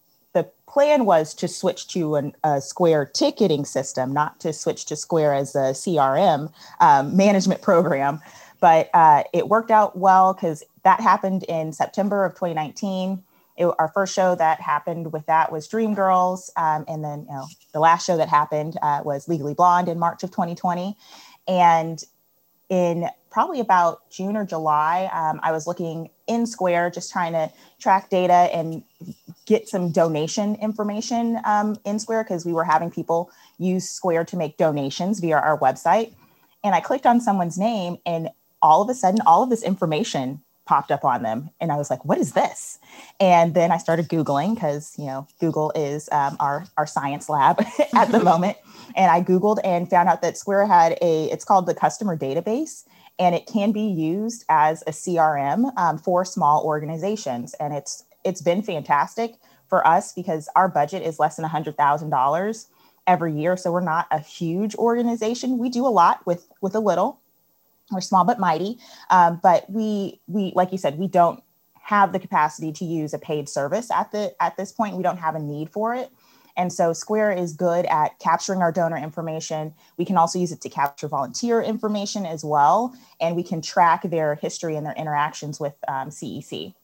Plan 0.72 1.04
was 1.04 1.34
to 1.34 1.48
switch 1.48 1.86
to 1.88 2.14
an, 2.16 2.34
a 2.44 2.60
Square 2.60 3.06
ticketing 3.06 3.64
system, 3.64 4.12
not 4.12 4.40
to 4.40 4.52
switch 4.52 4.86
to 4.86 4.96
Square 4.96 5.34
as 5.34 5.54
a 5.54 5.72
CRM 5.72 6.50
um, 6.80 7.16
management 7.16 7.60
program. 7.62 8.20
But 8.60 8.88
uh, 8.94 9.24
it 9.32 9.48
worked 9.48 9.70
out 9.70 9.98
well 9.98 10.32
because 10.32 10.62
that 10.84 11.00
happened 11.00 11.42
in 11.44 11.72
September 11.72 12.24
of 12.24 12.32
2019 12.34 13.22
it, 13.56 13.66
our 13.78 13.88
first 13.88 14.14
show 14.14 14.34
that 14.34 14.60
happened 14.60 15.12
with 15.12 15.26
that 15.26 15.52
was 15.52 15.68
Dreamgirls, 15.68 16.50
um, 16.56 16.84
and 16.88 17.04
then 17.04 17.26
you 17.28 17.34
know 17.34 17.46
the 17.72 17.80
last 17.80 18.06
show 18.06 18.16
that 18.16 18.28
happened 18.28 18.76
uh, 18.82 19.02
was 19.04 19.28
Legally 19.28 19.54
Blonde 19.54 19.88
in 19.88 19.98
March 19.98 20.22
of 20.22 20.30
2020, 20.30 20.96
and 21.46 22.02
in 22.72 23.06
probably 23.30 23.60
about 23.60 24.10
June 24.10 24.34
or 24.34 24.46
July, 24.46 25.10
um, 25.12 25.40
I 25.42 25.52
was 25.52 25.66
looking 25.66 26.08
in 26.26 26.46
Square, 26.46 26.92
just 26.92 27.12
trying 27.12 27.34
to 27.34 27.52
track 27.78 28.08
data 28.08 28.32
and 28.32 28.82
get 29.44 29.68
some 29.68 29.90
donation 29.90 30.54
information 30.54 31.38
um, 31.44 31.76
in 31.84 31.98
Square 31.98 32.24
because 32.24 32.46
we 32.46 32.54
were 32.54 32.64
having 32.64 32.90
people 32.90 33.30
use 33.58 33.90
Square 33.90 34.24
to 34.24 34.38
make 34.38 34.56
donations 34.56 35.20
via 35.20 35.36
our 35.36 35.58
website. 35.58 36.14
And 36.64 36.74
I 36.74 36.80
clicked 36.80 37.04
on 37.04 37.20
someone's 37.20 37.58
name, 37.58 37.98
and 38.06 38.30
all 38.62 38.80
of 38.80 38.88
a 38.88 38.94
sudden, 38.94 39.20
all 39.26 39.42
of 39.42 39.50
this 39.50 39.62
information 39.62 40.40
popped 40.64 40.90
up 40.90 41.04
on 41.04 41.22
them 41.22 41.50
and 41.60 41.72
i 41.72 41.76
was 41.76 41.90
like 41.90 42.04
what 42.04 42.18
is 42.18 42.32
this? 42.32 42.78
And 43.20 43.54
then 43.54 43.72
i 43.72 43.78
started 43.78 44.08
googling 44.08 44.54
because 44.54 44.94
you 44.98 45.06
know 45.06 45.26
google 45.40 45.72
is 45.74 46.08
um, 46.12 46.36
our 46.40 46.66
our 46.76 46.86
science 46.86 47.28
lab 47.28 47.60
at 47.94 48.10
the 48.12 48.20
moment. 48.30 48.56
And 48.94 49.10
i 49.10 49.22
googled 49.22 49.58
and 49.64 49.88
found 49.88 50.08
out 50.08 50.22
that 50.22 50.36
square 50.36 50.66
had 50.66 50.98
a 51.02 51.30
it's 51.30 51.44
called 51.44 51.66
the 51.66 51.74
customer 51.74 52.16
database 52.16 52.84
and 53.18 53.34
it 53.34 53.46
can 53.46 53.72
be 53.72 53.82
used 53.82 54.44
as 54.48 54.82
a 54.86 54.90
crm 54.90 55.76
um, 55.78 55.98
for 55.98 56.24
small 56.24 56.64
organizations. 56.64 57.54
And 57.54 57.74
it's 57.74 58.04
it's 58.24 58.42
been 58.42 58.62
fantastic 58.62 59.36
for 59.68 59.86
us 59.86 60.12
because 60.12 60.48
our 60.54 60.68
budget 60.68 61.02
is 61.02 61.18
less 61.18 61.36
than 61.36 61.48
$100000 61.48 62.66
every 63.06 63.32
year. 63.34 63.56
So 63.56 63.72
we're 63.72 63.80
not 63.80 64.06
a 64.10 64.18
huge 64.18 64.74
organization. 64.76 65.58
We 65.58 65.70
do 65.70 65.86
a 65.86 65.88
lot 65.88 66.24
with 66.26 66.48
with 66.60 66.74
a 66.74 66.80
little 66.80 67.20
we're 67.92 68.00
small 68.00 68.24
but 68.24 68.38
mighty, 68.38 68.78
um, 69.10 69.40
but 69.42 69.68
we 69.70 70.20
we 70.26 70.52
like 70.54 70.72
you 70.72 70.78
said 70.78 70.98
we 70.98 71.08
don't 71.08 71.42
have 71.82 72.12
the 72.12 72.18
capacity 72.18 72.72
to 72.72 72.84
use 72.84 73.12
a 73.12 73.18
paid 73.18 73.48
service 73.48 73.90
at 73.90 74.10
the 74.12 74.34
at 74.40 74.56
this 74.56 74.72
point. 74.72 74.96
We 74.96 75.02
don't 75.02 75.18
have 75.18 75.34
a 75.34 75.40
need 75.40 75.70
for 75.70 75.94
it. 75.94 76.10
And 76.56 76.72
so 76.72 76.92
Square 76.92 77.32
is 77.32 77.52
good 77.54 77.86
at 77.86 78.18
capturing 78.18 78.60
our 78.60 78.72
donor 78.72 78.96
information. 78.96 79.74
We 79.96 80.04
can 80.04 80.16
also 80.16 80.38
use 80.38 80.52
it 80.52 80.60
to 80.62 80.68
capture 80.68 81.08
volunteer 81.08 81.62
information 81.62 82.26
as 82.26 82.44
well. 82.44 82.94
And 83.20 83.36
we 83.36 83.42
can 83.42 83.62
track 83.62 84.02
their 84.02 84.34
history 84.34 84.76
and 84.76 84.84
their 84.84 84.94
interactions 84.94 85.58
with 85.58 85.74
um, 85.88 86.10
CEC. 86.10 86.74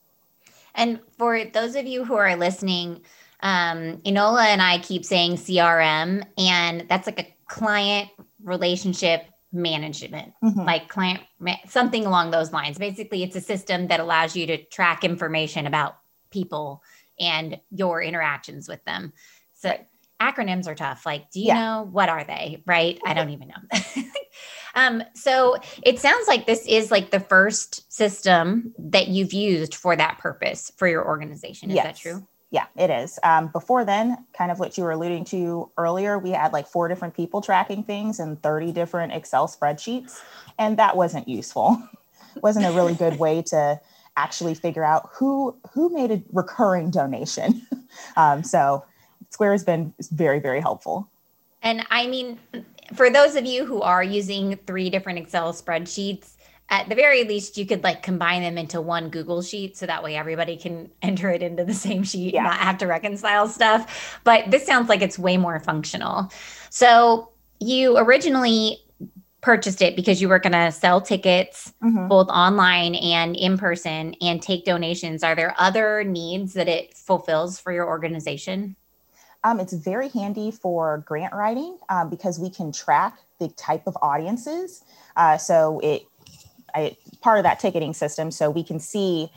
And 0.75 1.00
for 1.18 1.44
those 1.44 1.76
of 1.76 1.87
you 1.87 2.04
who 2.04 2.14
are 2.14 2.37
listening, 2.37 3.02
um, 3.40 3.99
Enola 3.99 4.44
and 4.44 4.62
I 4.62 4.78
keep 4.78 5.04
saying 5.04 5.32
CRM, 5.37 6.25
and 6.37 6.87
that's 6.88 7.06
like 7.06 7.21
a 7.21 7.35
client 7.47 8.11
relationship 8.42 9.26
management, 9.52 10.33
mm-hmm. 10.43 10.61
like 10.61 10.88
client, 10.88 11.21
something 11.69 12.07
along 12.07 12.31
those 12.31 12.52
lines. 12.52 12.78
Basically, 12.78 13.23
it's 13.23 13.37
a 13.37 13.40
system 13.40 13.88
that 13.88 14.00
allows 14.00 14.37
you 14.37 14.47
to 14.47 14.62
track 14.64 15.05
information 15.05 15.67
about 15.67 15.99
people 16.31 16.83
and 17.19 17.59
your 17.71 18.02
interactions 18.02 18.69
with 18.69 18.85
them. 18.85 19.12
So 19.55 19.75
acronyms 20.21 20.67
are 20.67 20.75
tough. 20.75 21.07
Like, 21.07 21.31
do 21.31 21.40
you 21.40 21.47
yeah. 21.47 21.61
know 21.61 21.88
what 21.90 22.09
are 22.09 22.25
they? 22.25 22.62
Right? 22.67 22.99
I 23.05 23.14
don't 23.14 23.31
even 23.31 23.49
know. 23.49 24.02
um, 24.75 25.02
so 25.14 25.57
it 25.83 25.99
sounds 25.99 26.28
like 26.28 26.47
this 26.47 26.67
is 26.67 26.90
like 26.90 27.11
the 27.11 27.21
first 27.21 27.90
system 27.93 28.75
that 28.78 29.09
you've 29.09 29.33
used 29.33 29.75
for 29.75 29.97
that 29.97 30.19
purpose 30.19 30.73
for 30.76 30.87
your 30.88 31.07
organization. 31.07 31.71
Is 31.71 31.76
yes. 31.76 31.85
that 31.85 31.97
true? 31.97 32.26
Yeah, 32.50 32.64
it 32.76 32.88
is. 32.88 33.19
Um, 33.23 33.49
before 33.49 33.85
then, 33.85 34.25
kind 34.37 34.50
of 34.50 34.59
what 34.59 34.78
you 34.78 34.85
were 34.85 34.93
alluding 34.93 35.26
to 35.26 35.71
earlier, 35.76 36.19
we 36.19 36.31
had 36.31 36.52
like 36.52 36.67
four 36.67 36.88
different 36.88 37.14
people 37.14 37.43
tracking 37.43 37.83
things 37.83 38.19
and 38.21 38.43
30 38.43 38.73
different 38.73 39.12
Excel 39.12 39.47
spreadsheets, 39.49 40.21
and 40.59 40.78
that 40.78 40.97
wasn't 40.97 41.28
useful. 41.28 41.83
wasn't 42.43 42.64
a 42.64 42.73
really 42.73 42.95
good 42.95 43.19
way 43.19 43.43
to 43.43 43.78
actually 44.17 44.55
figure 44.55 44.85
out 44.85 45.11
who 45.12 45.57
who 45.73 45.90
made 45.90 46.11
a 46.11 46.23
recurring 46.33 46.90
donation. 46.90 47.67
um, 48.17 48.43
so 48.43 48.85
Square 49.31 49.52
has 49.52 49.64
been 49.64 49.93
very, 50.11 50.38
very 50.38 50.61
helpful. 50.61 51.09
And 51.62 51.87
I 51.90 52.07
mean, 52.07 52.38
for 52.95 53.11
those 53.11 53.37
of 53.37 53.45
you 53.45 53.67
who 53.67 53.83
are 53.83 54.02
using 54.02 54.57
three 54.67 54.90
different 54.90 55.19
Excel 55.19 55.52
spreadsheets, 55.52 56.37
at 56.70 56.88
the 56.88 56.94
very 56.94 57.25
least 57.25 57.56
you 57.56 57.64
could 57.64 57.82
like 57.82 58.02
combine 58.02 58.42
them 58.42 58.58
into 58.58 58.80
one 58.80 59.08
google 59.10 59.42
sheet 59.42 59.76
so 59.76 59.87
that 59.87 60.02
way 60.02 60.16
everybody 60.16 60.56
can 60.56 60.90
enter 61.02 61.30
it 61.30 61.42
into 61.42 61.64
the 61.64 61.75
same 61.75 62.02
sheet 62.02 62.34
yeah. 62.34 62.42
not 62.42 62.58
have 62.58 62.78
to 62.78 62.87
reconcile 62.87 63.48
stuff 63.48 64.20
but 64.25 64.50
this 64.50 64.66
sounds 64.66 64.88
like 64.88 65.02
it's 65.02 65.18
way 65.18 65.37
more 65.37 65.60
functional 65.60 66.30
so 66.70 67.30
you 67.60 67.96
originally 67.98 68.78
purchased 69.40 69.82
it 69.82 69.94
because 69.94 70.20
you 70.20 70.28
were 70.28 70.38
going 70.38 70.52
to 70.52 70.72
sell 70.72 71.00
tickets 71.00 71.72
mm-hmm. 71.82 72.08
both 72.08 72.28
online 72.28 72.94
and 72.96 73.37
in 73.37 73.56
person 73.56 74.14
and 74.20 74.42
take 74.42 74.64
donations. 74.64 75.22
Are 75.22 75.34
there 75.34 75.54
other 75.58 76.02
needs 76.04 76.54
that 76.54 76.68
it 76.68 76.94
fulfills 76.94 77.60
for 77.60 77.72
your 77.72 77.87
organization? 77.87 78.76
Um, 79.44 79.60
it's 79.60 79.72
very 79.72 80.08
handy 80.08 80.50
for 80.50 81.04
grant 81.06 81.32
writing 81.32 81.78
um, 81.88 82.10
because 82.10 82.40
we 82.40 82.50
can 82.50 82.72
track 82.72 83.16
the 83.38 83.48
type 83.50 83.87
of 83.87 83.96
audiences. 84.02 84.82
Uh, 85.16 85.38
so 85.38 85.78
it, 85.84 86.02
I, 86.78 86.97
part 87.20 87.38
of 87.38 87.44
that 87.44 87.61
ticketing 87.61 87.94
system, 87.94 88.30
so 88.30 88.50
we 88.50 88.64
can 88.64 88.80
see 88.80 89.30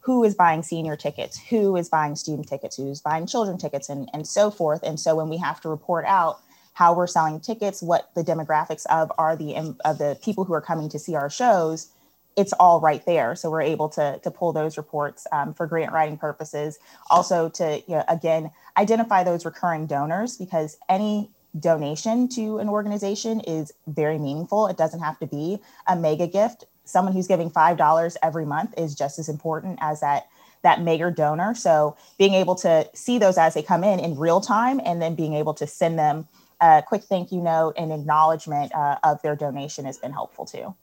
who 0.00 0.24
is 0.24 0.34
buying 0.34 0.62
senior 0.62 0.96
tickets, 0.96 1.38
who 1.38 1.76
is 1.76 1.88
buying 1.88 2.16
student 2.16 2.48
tickets, 2.48 2.76
who's 2.76 3.00
buying 3.00 3.26
children 3.26 3.58
tickets, 3.58 3.88
and, 3.88 4.08
and 4.12 4.26
so 4.26 4.50
forth. 4.50 4.82
And 4.82 4.98
so 4.98 5.14
when 5.14 5.28
we 5.28 5.36
have 5.36 5.60
to 5.60 5.68
report 5.68 6.04
out 6.06 6.40
how 6.72 6.94
we're 6.94 7.06
selling 7.06 7.40
tickets, 7.40 7.82
what 7.82 8.10
the 8.14 8.22
demographics 8.22 8.86
of 8.86 9.12
are 9.18 9.36
the 9.36 9.54
of 9.84 9.98
the 9.98 10.18
people 10.22 10.44
who 10.44 10.54
are 10.54 10.62
coming 10.62 10.88
to 10.88 10.98
see 10.98 11.14
our 11.14 11.28
shows, 11.28 11.88
it's 12.36 12.54
all 12.54 12.80
right 12.80 13.04
there. 13.04 13.34
So 13.34 13.50
we're 13.50 13.60
able 13.60 13.88
to 13.90 14.18
to 14.22 14.30
pull 14.30 14.52
those 14.52 14.78
reports 14.78 15.26
um, 15.32 15.52
for 15.52 15.66
grant 15.66 15.92
writing 15.92 16.16
purposes. 16.16 16.78
Also 17.10 17.48
to 17.50 17.82
you 17.86 17.96
know, 17.96 18.04
again 18.08 18.50
identify 18.78 19.22
those 19.22 19.44
recurring 19.44 19.86
donors 19.86 20.38
because 20.38 20.78
any 20.88 21.30
donation 21.58 22.28
to 22.28 22.58
an 22.58 22.68
organization 22.68 23.40
is 23.40 23.72
very 23.86 24.18
meaningful. 24.18 24.68
It 24.68 24.78
doesn't 24.78 25.00
have 25.00 25.18
to 25.18 25.26
be 25.26 25.58
a 25.86 25.96
mega 25.96 26.26
gift. 26.26 26.64
Someone 26.90 27.14
who's 27.14 27.26
giving 27.26 27.50
five 27.50 27.76
dollars 27.76 28.16
every 28.22 28.44
month 28.44 28.74
is 28.76 28.94
just 28.94 29.18
as 29.18 29.28
important 29.28 29.78
as 29.80 30.00
that 30.00 30.28
that 30.62 30.82
mega 30.82 31.10
donor. 31.10 31.54
So 31.54 31.96
being 32.18 32.34
able 32.34 32.54
to 32.56 32.88
see 32.94 33.18
those 33.18 33.38
as 33.38 33.54
they 33.54 33.62
come 33.62 33.82
in 33.82 33.98
in 33.98 34.18
real 34.18 34.40
time 34.40 34.80
and 34.84 35.00
then 35.00 35.14
being 35.14 35.34
able 35.34 35.54
to 35.54 35.66
send 35.66 35.98
them 35.98 36.28
a 36.60 36.82
quick 36.86 37.02
thank 37.04 37.32
you 37.32 37.40
note 37.40 37.74
and 37.78 37.92
acknowledgement 37.92 38.74
uh, 38.74 38.98
of 39.02 39.22
their 39.22 39.34
donation 39.34 39.86
has 39.86 39.96
been 39.96 40.12
helpful 40.12 40.44
too. 40.44 40.74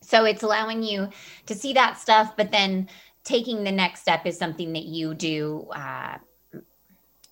So 0.00 0.24
it's 0.24 0.42
allowing 0.42 0.82
you 0.82 1.10
to 1.46 1.54
see 1.54 1.72
that 1.74 1.98
stuff, 1.98 2.36
but 2.36 2.50
then 2.50 2.88
taking 3.22 3.62
the 3.62 3.70
next 3.70 4.00
step 4.00 4.26
is 4.26 4.36
something 4.36 4.72
that 4.72 4.84
you 4.84 5.14
do 5.14 5.68
uh, 5.72 6.18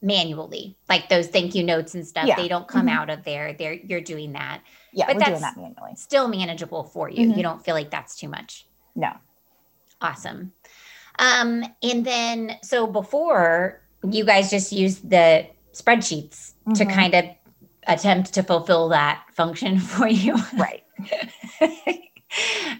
manually, 0.00 0.76
like 0.88 1.08
those 1.08 1.26
thank 1.26 1.54
you 1.54 1.64
notes 1.64 1.94
and 1.94 2.06
stuff. 2.06 2.26
Yeah. 2.26 2.36
They 2.36 2.48
don't 2.48 2.68
come 2.68 2.86
mm-hmm. 2.86 2.96
out 2.96 3.10
of 3.10 3.24
there. 3.24 3.52
They're 3.52 3.74
you're 3.74 4.00
doing 4.00 4.32
that. 4.32 4.62
Yeah, 4.92 5.06
but 5.06 5.16
we're 5.16 5.20
that's 5.20 5.30
doing 5.30 5.40
that 5.40 5.56
manually. 5.56 5.96
Still 5.96 6.28
manageable 6.28 6.84
for 6.84 7.08
you. 7.08 7.28
Mm-hmm. 7.28 7.36
You 7.36 7.42
don't 7.42 7.64
feel 7.64 7.74
like 7.74 7.90
that's 7.90 8.16
too 8.16 8.28
much. 8.28 8.66
No. 8.94 9.12
Awesome. 10.00 10.52
Um, 11.18 11.64
and 11.82 12.04
then 12.04 12.56
so 12.62 12.86
before 12.86 13.80
you 14.08 14.24
guys 14.24 14.50
just 14.50 14.72
used 14.72 15.08
the 15.10 15.46
spreadsheets 15.72 16.54
mm-hmm. 16.66 16.72
to 16.72 16.86
kind 16.86 17.14
of 17.14 17.24
attempt 17.86 18.34
to 18.34 18.42
fulfill 18.42 18.88
that 18.88 19.24
function 19.32 19.78
for 19.80 20.08
you. 20.08 20.36
Right. 20.56 20.84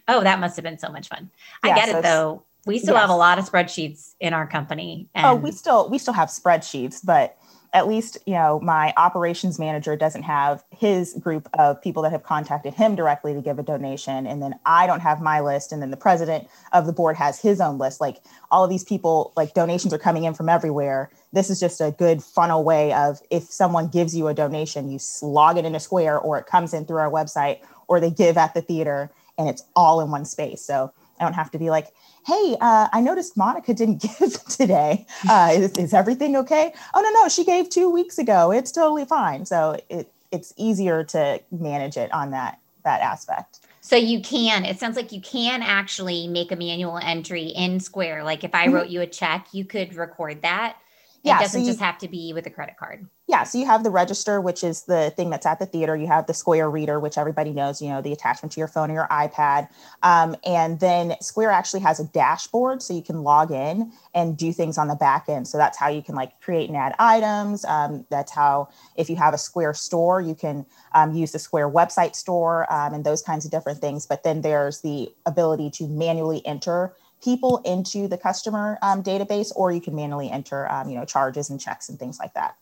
oh, 0.09 0.23
that 0.23 0.41
must 0.41 0.57
have 0.57 0.65
been 0.65 0.79
so 0.79 0.91
much 0.91 1.09
fun. 1.09 1.31
Yeah, 1.65 1.73
I 1.73 1.75
get 1.75 1.89
so 1.91 1.99
it 1.99 2.03
though. 2.03 2.43
We 2.67 2.79
still 2.79 2.95
yes. 2.95 3.01
have 3.03 3.11
a 3.11 3.17
lot 3.17 3.39
of 3.39 3.51
spreadsheets 3.51 4.15
in 4.21 4.35
our 4.35 4.47
company. 4.47 5.09
oh, 5.17 5.35
we 5.35 5.51
still 5.51 5.89
we 5.89 5.97
still 5.99 6.13
have 6.13 6.29
spreadsheets, 6.29 7.05
but 7.05 7.39
at 7.73 7.87
least 7.87 8.19
you 8.27 8.35
know 8.35 8.61
my 8.61 8.93
operations 8.97 9.59
manager 9.59 9.97
doesn't 9.97 10.23
have 10.23 10.65
his 10.77 11.15
group 11.15 11.49
of 11.59 11.81
people 11.81 12.03
that 12.03 12.13
have 12.13 12.23
contacted 12.23 12.75
him 12.75 12.95
directly 12.95 13.33
to 13.35 13.41
give 13.41 13.59
a 13.59 13.63
donation. 13.63 14.27
And 14.27 14.43
then 14.43 14.55
i 14.67 14.87
don't 14.87 15.01
have 15.01 15.21
my 15.21 15.41
list. 15.41 15.73
And 15.73 15.81
then 15.81 15.91
the 15.91 15.97
president 15.97 16.49
of 16.73 16.87
the 16.87 16.93
board 16.93 17.17
has 17.17 17.41
his 17.41 17.61
own 17.61 17.79
list. 17.79 18.01
Like 18.01 18.19
all 18.51 18.65
of 18.65 18.71
these 18.71 18.85
people 18.85 19.33
like 19.37 19.55
donations 19.55 19.95
are 19.95 19.99
coming 19.99 20.25
in 20.25 20.35
from 20.35 20.49
everywhere. 20.49 21.11
This 21.33 21.51
is 21.51 21.61
just 21.61 21.81
a 21.81 21.95
good 21.97 22.23
funnel 22.23 22.65
way 22.65 22.93
of 22.93 23.21
if 23.31 23.45
someone 23.45 23.89
gives 23.89 24.17
you 24.17 24.29
a 24.29 24.35
donation 24.35 24.91
you 24.91 24.99
log 25.23 25.57
it 25.57 25.65
in 25.65 25.75
a 25.75 25.81
square 25.81 26.19
or 26.19 26.39
it 26.39 26.47
comes 26.47 26.75
in 26.75 26.85
through 26.85 26.99
our 26.99 27.11
website 27.11 27.61
or 27.89 28.01
they 28.01 28.11
give 28.11 28.37
at 28.37 28.55
the 28.55 28.63
theater 28.63 29.11
and 29.39 29.49
it's 29.49 29.63
all 29.75 30.01
in 30.01 30.11
one 30.11 30.25
space. 30.25 30.63
So 30.63 30.93
I 31.21 31.25
don't 31.25 31.35
have 31.35 31.51
to 31.53 31.59
be 31.59 31.71
like, 31.71 31.89
hey, 32.27 32.57
uh, 32.61 32.89
I 32.93 33.01
noticed 33.01 33.37
Monica 33.37 33.75
didn't 33.75 34.03
give 34.19 34.43
today. 34.45 35.07
Uh, 35.29 35.51
is, 35.53 35.73
is, 35.73 35.95
everything 35.95 36.37
okay? 36.37 36.73
Oh, 36.95 37.01
no, 37.01 37.11
no, 37.21 37.29
she 37.29 37.45
gave 37.45 37.69
two 37.69 37.91
weeks 37.91 38.19
ago. 38.19 38.51
It's 38.51 38.73
totally 38.73 39.05
fine. 39.05 39.45
So 39.47 39.79
it, 39.89 40.11
it's 40.33 40.55
easier 40.57 41.05
to 41.05 41.41
manage 41.51 41.97
it 41.97 42.13
on 42.13 42.31
that, 42.31 42.59
that 42.85 43.01
aspect. 43.01 43.61
So 43.83 43.97
you 43.97 44.21
can, 44.21 44.65
it 44.65 44.79
sounds 44.79 44.97
like 44.97 45.13
you 45.13 45.21
can 45.21 45.63
actually 45.63 46.27
make 46.27 46.53
a 46.53 46.57
manual 46.57 46.99
entry 46.99 47.47
in 47.47 47.81
Square. 47.81 48.25
Like 48.25 48.45
if 48.45 48.55
I 48.55 48.67
mm-hmm. 48.67 48.75
wrote 48.75 48.89
you 48.89 49.01
a 49.01 49.07
check, 49.07 49.49
you 49.53 49.65
could 49.65 49.95
record 49.95 50.43
that 50.43 50.77
yeah, 51.23 51.37
it 51.37 51.43
doesn't 51.43 51.61
so 51.61 51.65
you, 51.65 51.71
just 51.71 51.81
have 51.81 51.99
to 51.99 52.09
be 52.09 52.33
with 52.33 52.47
a 52.47 52.51
credit 52.51 52.77
card. 52.77 53.07
Yeah, 53.31 53.45
so 53.45 53.59
you 53.59 53.67
have 53.67 53.85
the 53.85 53.91
register, 53.91 54.41
which 54.41 54.65
is 54.65 54.83
the 54.83 55.13
thing 55.17 55.31
that's 55.31 55.47
at 55.47 55.61
the 55.61 55.67
theater. 55.67 55.95
You 55.95 56.09
have 56.09 56.27
the 56.27 56.35
Square 56.35 56.71
Reader, 56.71 56.99
which 56.99 57.17
everybody 57.17 57.53
knows, 57.53 57.81
you 57.81 57.89
know, 57.89 58.03
the 58.03 58.13
attachment 58.13 58.51
to 58.55 58.61
your 58.61 58.67
phone 58.67 58.91
or 58.91 58.95
your 58.95 59.07
iPad. 59.07 59.69
Um, 60.03 60.35
and 60.45 60.81
then 60.81 61.15
Square 61.21 61.53
actually 61.53 61.79
has 61.83 62.01
a 62.01 62.05
dashboard, 62.07 62.83
so 62.83 62.93
you 62.93 63.03
can 63.03 63.23
log 63.23 63.53
in 63.53 63.93
and 64.15 64.37
do 64.37 64.53
things 64.53 64.79
on 64.79 64.89
the 64.89 64.97
back 64.97 65.29
end. 65.29 65.47
So 65.47 65.59
that's 65.59 65.79
how 65.79 65.87
you 65.87 66.03
can 66.03 66.17
like 66.17 66.41
create 66.41 66.69
and 66.71 66.77
add 66.77 66.97
items. 66.99 67.65
Um, 67.67 68.05
that's 68.11 68.33
how, 68.33 68.69
if 68.97 69.09
you 69.09 69.15
have 69.15 69.33
a 69.33 69.39
Square 69.39 69.75
store, 69.75 70.21
you 70.21 70.35
can 70.35 70.67
um, 70.93 71.15
use 71.15 71.31
the 71.31 71.39
Square 71.39 71.71
website 71.71 72.17
store 72.17 72.67
um, 72.73 72.95
and 72.95 73.05
those 73.05 73.23
kinds 73.23 73.45
of 73.45 73.53
different 73.53 73.79
things. 73.79 74.07
But 74.07 74.25
then 74.25 74.41
there's 74.41 74.81
the 74.81 75.09
ability 75.25 75.71
to 75.75 75.87
manually 75.87 76.45
enter 76.45 76.97
people 77.23 77.59
into 77.59 78.09
the 78.09 78.19
customer 78.19 78.77
um, 78.83 79.05
database, 79.05 79.53
or 79.55 79.71
you 79.71 79.81
can 79.81 79.95
manually 79.95 80.33
enter, 80.33 80.69
um, 80.69 80.91
you 80.91 80.97
know, 80.97 81.05
charges 81.05 81.49
and 81.49 81.61
checks 81.61 81.89
and 81.89 81.97
things 81.97 82.19
like 82.19 82.35
that. 82.35 82.57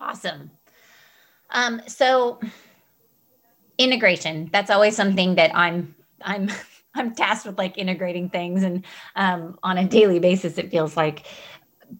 Awesome. 0.00 0.50
Um, 1.50 1.82
so 1.86 2.40
integration, 3.78 4.48
that's 4.52 4.70
always 4.70 4.96
something 4.96 5.34
that 5.34 5.54
I'm, 5.54 5.94
I'm, 6.22 6.50
I'm 6.94 7.14
tasked 7.14 7.46
with 7.46 7.58
like 7.58 7.78
integrating 7.78 8.28
things 8.28 8.62
and 8.62 8.84
um, 9.16 9.58
on 9.62 9.78
a 9.78 9.86
daily 9.86 10.18
basis, 10.18 10.58
it 10.58 10.70
feels 10.70 10.96
like. 10.96 11.26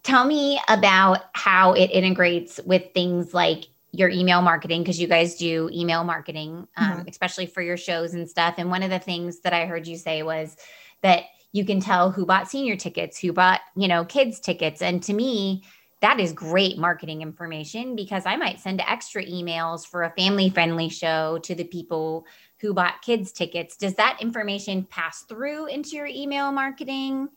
Tell 0.04 0.24
me 0.24 0.60
about 0.68 1.24
how 1.32 1.72
it 1.72 1.86
integrates 1.86 2.60
with 2.64 2.92
things 2.94 3.34
like 3.34 3.66
your 3.90 4.08
email 4.08 4.40
marketing 4.40 4.82
because 4.82 5.00
you 5.00 5.08
guys 5.08 5.34
do 5.34 5.68
email 5.72 6.04
marketing 6.04 6.68
um, 6.76 6.90
mm-hmm. 6.92 7.08
especially 7.08 7.44
for 7.44 7.60
your 7.60 7.76
shows 7.76 8.14
and 8.14 8.30
stuff 8.30 8.54
and 8.56 8.70
one 8.70 8.84
of 8.84 8.90
the 8.90 9.00
things 9.00 9.40
that 9.40 9.52
i 9.52 9.66
heard 9.66 9.84
you 9.84 9.96
say 9.96 10.22
was 10.22 10.56
that 11.02 11.24
you 11.52 11.64
can 11.64 11.80
tell 11.80 12.10
who 12.10 12.24
bought 12.24 12.50
senior 12.50 12.76
tickets, 12.76 13.18
who 13.18 13.32
bought, 13.32 13.60
you 13.76 13.88
know, 13.88 14.04
kids 14.04 14.38
tickets. 14.38 14.82
And 14.82 15.02
to 15.02 15.12
me, 15.12 15.64
that 16.00 16.18
is 16.18 16.32
great 16.32 16.78
marketing 16.78 17.22
information 17.22 17.94
because 17.94 18.24
I 18.26 18.36
might 18.36 18.58
send 18.58 18.82
extra 18.86 19.24
emails 19.24 19.86
for 19.86 20.04
a 20.04 20.10
family 20.10 20.48
friendly 20.48 20.88
show 20.88 21.38
to 21.42 21.54
the 21.54 21.64
people 21.64 22.26
who 22.60 22.72
bought 22.72 23.02
kids 23.02 23.32
tickets. 23.32 23.76
Does 23.76 23.94
that 23.94 24.18
information 24.20 24.84
pass 24.84 25.22
through 25.22 25.66
into 25.66 25.96
your 25.96 26.06
email 26.06 26.52
marketing? 26.52 27.28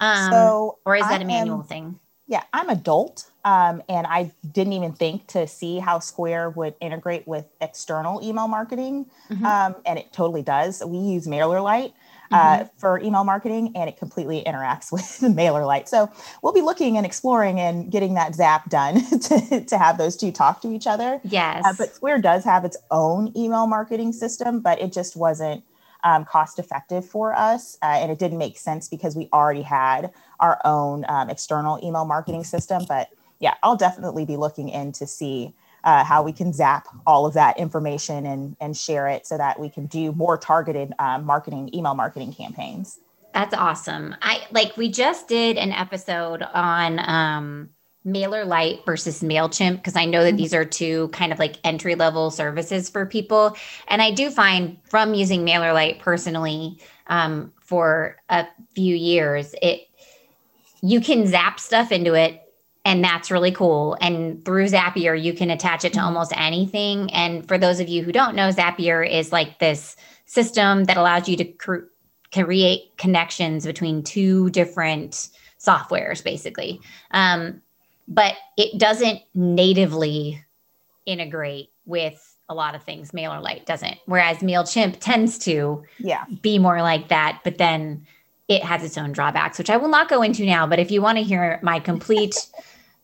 Um, 0.00 0.30
so 0.30 0.78
or 0.86 0.96
is 0.96 1.02
that 1.02 1.20
I 1.20 1.24
a 1.24 1.26
manual 1.26 1.60
am, 1.60 1.64
thing? 1.64 2.00
Yeah, 2.26 2.42
I'm 2.52 2.68
adult. 2.68 3.30
Um, 3.44 3.82
and 3.88 4.06
I 4.06 4.32
didn't 4.52 4.74
even 4.74 4.92
think 4.92 5.26
to 5.28 5.46
see 5.46 5.78
how 5.78 5.98
Square 5.98 6.50
would 6.50 6.74
integrate 6.80 7.26
with 7.26 7.46
external 7.60 8.22
email 8.22 8.48
marketing. 8.48 9.06
Mm-hmm. 9.30 9.44
Um, 9.44 9.76
and 9.86 9.98
it 9.98 10.12
totally 10.12 10.42
does. 10.42 10.82
We 10.84 10.98
use 10.98 11.26
MailerLite. 11.26 11.92
Uh, 12.30 12.58
mm-hmm. 12.58 12.66
for 12.76 13.00
email 13.00 13.24
marketing 13.24 13.72
and 13.74 13.88
it 13.88 13.96
completely 13.96 14.42
interacts 14.46 14.92
with 14.92 15.18
the 15.20 15.28
MailerLite. 15.28 15.88
So 15.88 16.10
we'll 16.42 16.52
be 16.52 16.60
looking 16.60 16.98
and 16.98 17.06
exploring 17.06 17.58
and 17.58 17.90
getting 17.90 18.12
that 18.14 18.34
zap 18.34 18.68
done 18.68 18.96
to, 19.20 19.64
to 19.64 19.78
have 19.78 19.96
those 19.96 20.14
two 20.14 20.30
talk 20.30 20.60
to 20.60 20.70
each 20.70 20.86
other. 20.86 21.22
Yes. 21.24 21.64
Uh, 21.64 21.72
but 21.78 21.94
Square 21.94 22.18
does 22.18 22.44
have 22.44 22.66
its 22.66 22.76
own 22.90 23.32
email 23.34 23.66
marketing 23.66 24.12
system, 24.12 24.60
but 24.60 24.78
it 24.78 24.92
just 24.92 25.16
wasn't 25.16 25.64
um, 26.04 26.24
cost 26.24 26.58
effective 26.58 27.04
for 27.04 27.34
us. 27.34 27.76
Uh, 27.82 27.86
and 27.86 28.12
it 28.12 28.18
didn't 28.18 28.38
make 28.38 28.58
sense 28.58 28.88
because 28.88 29.16
we 29.16 29.28
already 29.32 29.62
had 29.62 30.12
our 30.40 30.60
own 30.64 31.04
um, 31.08 31.30
external 31.30 31.78
email 31.82 32.04
marketing 32.04 32.44
system. 32.44 32.84
But 32.86 33.10
yeah, 33.40 33.54
I'll 33.62 33.76
definitely 33.76 34.24
be 34.24 34.36
looking 34.36 34.68
in 34.68 34.92
to 34.92 35.06
see 35.06 35.54
uh, 35.84 36.04
how 36.04 36.22
we 36.22 36.32
can 36.32 36.52
zap 36.52 36.88
all 37.06 37.26
of 37.26 37.34
that 37.34 37.58
information 37.58 38.26
and, 38.26 38.56
and 38.60 38.76
share 38.76 39.08
it 39.08 39.26
so 39.26 39.36
that 39.36 39.58
we 39.58 39.68
can 39.68 39.86
do 39.86 40.12
more 40.12 40.36
targeted 40.36 40.92
uh, 40.98 41.18
marketing, 41.18 41.70
email 41.74 41.94
marketing 41.94 42.32
campaigns. 42.32 42.98
That's 43.34 43.54
awesome. 43.54 44.16
I 44.22 44.46
like 44.50 44.76
we 44.76 44.90
just 44.90 45.28
did 45.28 45.58
an 45.58 45.72
episode 45.72 46.42
on 46.42 46.98
um, 47.00 47.70
Mailer 48.04 48.44
MailerLite 48.44 48.84
versus 48.84 49.22
MailChimp 49.22 49.76
because 49.76 49.96
I 49.96 50.06
know 50.06 50.24
that 50.24 50.36
these 50.36 50.54
are 50.54 50.64
two 50.64 51.08
kind 51.08 51.32
of 51.32 51.38
like 51.38 51.56
entry 51.62 51.94
level 51.94 52.30
services 52.30 52.88
for 52.88 53.06
people. 53.06 53.56
And 53.88 54.00
I 54.00 54.10
do 54.10 54.30
find 54.30 54.78
from 54.88 55.14
using 55.14 55.44
Mailer 55.44 55.72
MailerLite 55.72 55.98
personally 56.00 56.78
um, 57.08 57.52
for 57.60 58.16
a 58.28 58.46
few 58.74 58.94
years, 58.94 59.54
it 59.62 59.88
you 60.80 61.00
can 61.00 61.26
zap 61.26 61.58
stuff 61.58 61.90
into 61.92 62.14
it 62.14 62.47
and 62.88 63.04
that's 63.04 63.30
really 63.30 63.52
cool. 63.52 63.98
And 64.00 64.42
through 64.46 64.64
Zapier, 64.64 65.22
you 65.22 65.34
can 65.34 65.50
attach 65.50 65.84
it 65.84 65.92
to 65.92 65.98
mm-hmm. 65.98 66.06
almost 66.06 66.32
anything. 66.34 67.12
And 67.12 67.46
for 67.46 67.58
those 67.58 67.80
of 67.80 67.88
you 67.88 68.02
who 68.02 68.12
don't 68.12 68.34
know, 68.34 68.48
Zapier 68.48 69.06
is 69.06 69.30
like 69.30 69.58
this 69.58 69.94
system 70.24 70.84
that 70.84 70.96
allows 70.96 71.28
you 71.28 71.36
to 71.36 71.44
cr- 71.44 71.88
create 72.32 72.96
connections 72.96 73.66
between 73.66 74.02
two 74.02 74.48
different 74.50 75.28
softwares, 75.60 76.24
basically. 76.24 76.80
Um, 77.10 77.60
but 78.08 78.36
it 78.56 78.78
doesn't 78.78 79.20
natively 79.34 80.42
integrate 81.04 81.70
with 81.84 82.36
a 82.48 82.54
lot 82.54 82.74
of 82.74 82.82
things. 82.82 83.10
MailerLite 83.10 83.66
doesn't. 83.66 83.98
Whereas 84.06 84.38
MailChimp 84.38 84.96
tends 84.98 85.38
to 85.40 85.84
yeah. 85.98 86.24
be 86.40 86.58
more 86.58 86.80
like 86.80 87.08
that, 87.08 87.40
but 87.44 87.58
then 87.58 88.06
it 88.48 88.64
has 88.64 88.82
its 88.82 88.96
own 88.96 89.12
drawbacks, 89.12 89.58
which 89.58 89.68
I 89.68 89.76
will 89.76 89.90
not 89.90 90.08
go 90.08 90.22
into 90.22 90.46
now. 90.46 90.66
But 90.66 90.78
if 90.78 90.90
you 90.90 91.02
want 91.02 91.18
to 91.18 91.24
hear 91.24 91.60
my 91.62 91.80
complete 91.80 92.34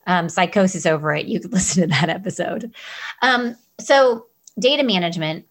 um, 0.06 0.28
psychosis 0.28 0.86
over 0.86 1.14
it, 1.14 1.26
you 1.26 1.40
could 1.40 1.52
listen 1.52 1.82
to 1.82 1.88
that 1.88 2.08
episode. 2.08 2.72
Um, 3.22 3.56
so, 3.80 4.26
data 4.58 4.82
management, 4.82 5.46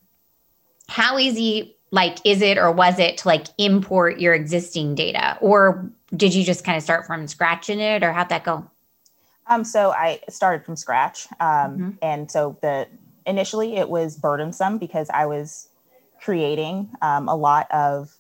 how 0.88 1.18
easy 1.18 1.76
like 1.94 2.18
is 2.26 2.42
it 2.42 2.58
or 2.58 2.72
was 2.72 2.98
it 2.98 3.20
to 3.20 3.28
like 3.28 3.46
import 3.60 4.20
your 4.20 4.34
existing 4.34 4.96
data 4.96 5.38
or 5.40 5.90
did 6.16 6.34
you 6.34 6.44
just 6.44 6.66
kind 6.66 6.76
of 6.76 6.84
start 6.84 7.06
from 7.06 7.28
scratch 7.28 7.70
in 7.70 7.80
it 7.80 8.04
or 8.04 8.12
how'd 8.12 8.30
that 8.30 8.44
go 8.44 8.66
um, 9.48 9.64
so 9.64 9.92
i 9.92 10.20
started 10.28 10.66
from 10.66 10.76
scratch 10.76 11.28
um, 11.40 11.48
mm-hmm. 11.48 11.90
and 12.02 12.32
so 12.32 12.58
the 12.62 12.88
initially 13.28 13.76
it 13.76 13.90
was 13.90 14.18
burdensome 14.18 14.80
because 14.80 15.08
i 15.12 15.26
was 15.26 15.70
creating 16.20 16.90
um, 17.02 17.30
a 17.30 17.36
lot 17.36 17.68
of 17.72 18.18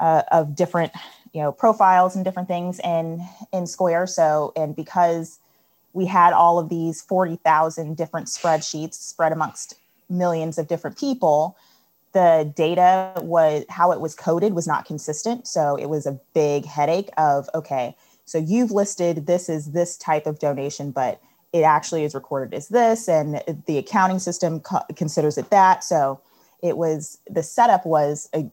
uh, 0.00 0.22
of 0.32 0.54
different 0.54 0.92
you 1.32 1.40
know 1.40 1.52
profiles 1.52 2.16
and 2.16 2.24
different 2.24 2.48
things 2.48 2.80
in 2.80 3.24
in 3.52 3.66
square. 3.66 4.06
So 4.06 4.52
and 4.56 4.74
because 4.74 5.38
we 5.92 6.06
had 6.06 6.32
all 6.32 6.60
of 6.60 6.68
these 6.68 7.02
40,000 7.02 7.96
different 7.96 8.28
spreadsheets 8.28 8.94
spread 8.94 9.32
amongst 9.32 9.74
millions 10.08 10.58
of 10.58 10.68
different 10.68 10.98
people 10.98 11.56
the 12.12 12.52
data 12.56 13.12
was 13.18 13.64
how 13.68 13.92
it 13.92 14.00
was 14.00 14.16
coded 14.16 14.52
was 14.52 14.66
not 14.66 14.84
consistent. 14.84 15.46
So 15.46 15.76
it 15.76 15.86
was 15.86 16.06
a 16.06 16.18
big 16.34 16.64
headache 16.64 17.10
of 17.16 17.48
okay 17.54 17.96
so 18.24 18.38
you've 18.38 18.70
listed 18.70 19.26
this 19.26 19.48
is 19.48 19.72
this 19.72 19.96
type 19.96 20.26
of 20.26 20.38
donation 20.38 20.90
but 20.90 21.20
it 21.52 21.62
actually 21.62 22.04
is 22.04 22.14
recorded 22.14 22.54
as 22.54 22.68
this 22.68 23.08
and 23.08 23.42
the 23.66 23.78
accounting 23.78 24.18
system 24.18 24.60
co- 24.60 24.84
considers 24.94 25.36
it 25.36 25.50
that. 25.50 25.82
So 25.82 26.20
it 26.62 26.76
was 26.76 27.18
the 27.28 27.42
setup 27.42 27.84
was 27.86 28.28
a 28.34 28.48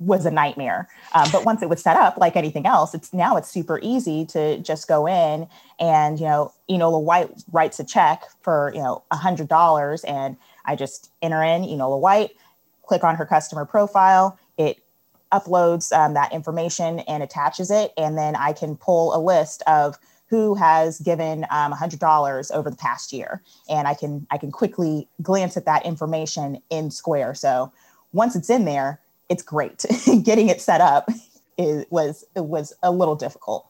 was 0.00 0.26
a 0.26 0.30
nightmare 0.30 0.88
um, 1.14 1.28
but 1.32 1.44
once 1.44 1.62
it 1.62 1.68
was 1.68 1.82
set 1.82 1.96
up 1.96 2.16
like 2.16 2.36
anything 2.36 2.66
else 2.66 2.94
it's 2.94 3.12
now 3.12 3.36
it's 3.36 3.48
super 3.48 3.78
easy 3.82 4.24
to 4.26 4.58
just 4.58 4.88
go 4.88 5.06
in 5.06 5.46
and 5.78 6.18
you 6.18 6.26
know 6.26 6.52
enola 6.68 7.00
white 7.00 7.30
writes 7.52 7.78
a 7.78 7.84
check 7.84 8.24
for 8.42 8.72
you 8.74 8.82
know 8.82 9.02
a 9.10 9.16
hundred 9.16 9.48
dollars 9.48 10.02
and 10.04 10.36
i 10.64 10.74
just 10.74 11.10
enter 11.22 11.42
in 11.42 11.62
enola 11.62 11.98
white 11.98 12.32
click 12.86 13.04
on 13.04 13.16
her 13.16 13.26
customer 13.26 13.64
profile, 13.64 14.38
it 14.56 14.82
uploads 15.32 15.92
um, 15.92 16.14
that 16.14 16.32
information 16.32 17.00
and 17.00 17.22
attaches 17.22 17.70
it. 17.70 17.92
And 17.96 18.16
then 18.16 18.36
I 18.36 18.52
can 18.52 18.76
pull 18.76 19.14
a 19.16 19.20
list 19.20 19.62
of 19.66 19.98
who 20.28 20.54
has 20.54 21.00
given 21.00 21.44
um, 21.50 21.72
$100 21.72 22.52
over 22.52 22.70
the 22.70 22.76
past 22.76 23.12
year. 23.12 23.42
And 23.68 23.86
I 23.86 23.94
can, 23.94 24.26
I 24.30 24.38
can 24.38 24.50
quickly 24.50 25.08
glance 25.22 25.56
at 25.56 25.64
that 25.66 25.84
information 25.84 26.62
in 26.70 26.90
Square. 26.90 27.34
So 27.34 27.72
once 28.12 28.36
it's 28.36 28.50
in 28.50 28.64
there, 28.64 29.00
it's 29.28 29.42
great. 29.42 29.84
Getting 30.22 30.48
it 30.48 30.60
set 30.60 30.80
up 30.80 31.08
is, 31.58 31.84
was, 31.90 32.24
it 32.34 32.44
was 32.44 32.72
a 32.82 32.90
little 32.90 33.16
difficult. 33.16 33.66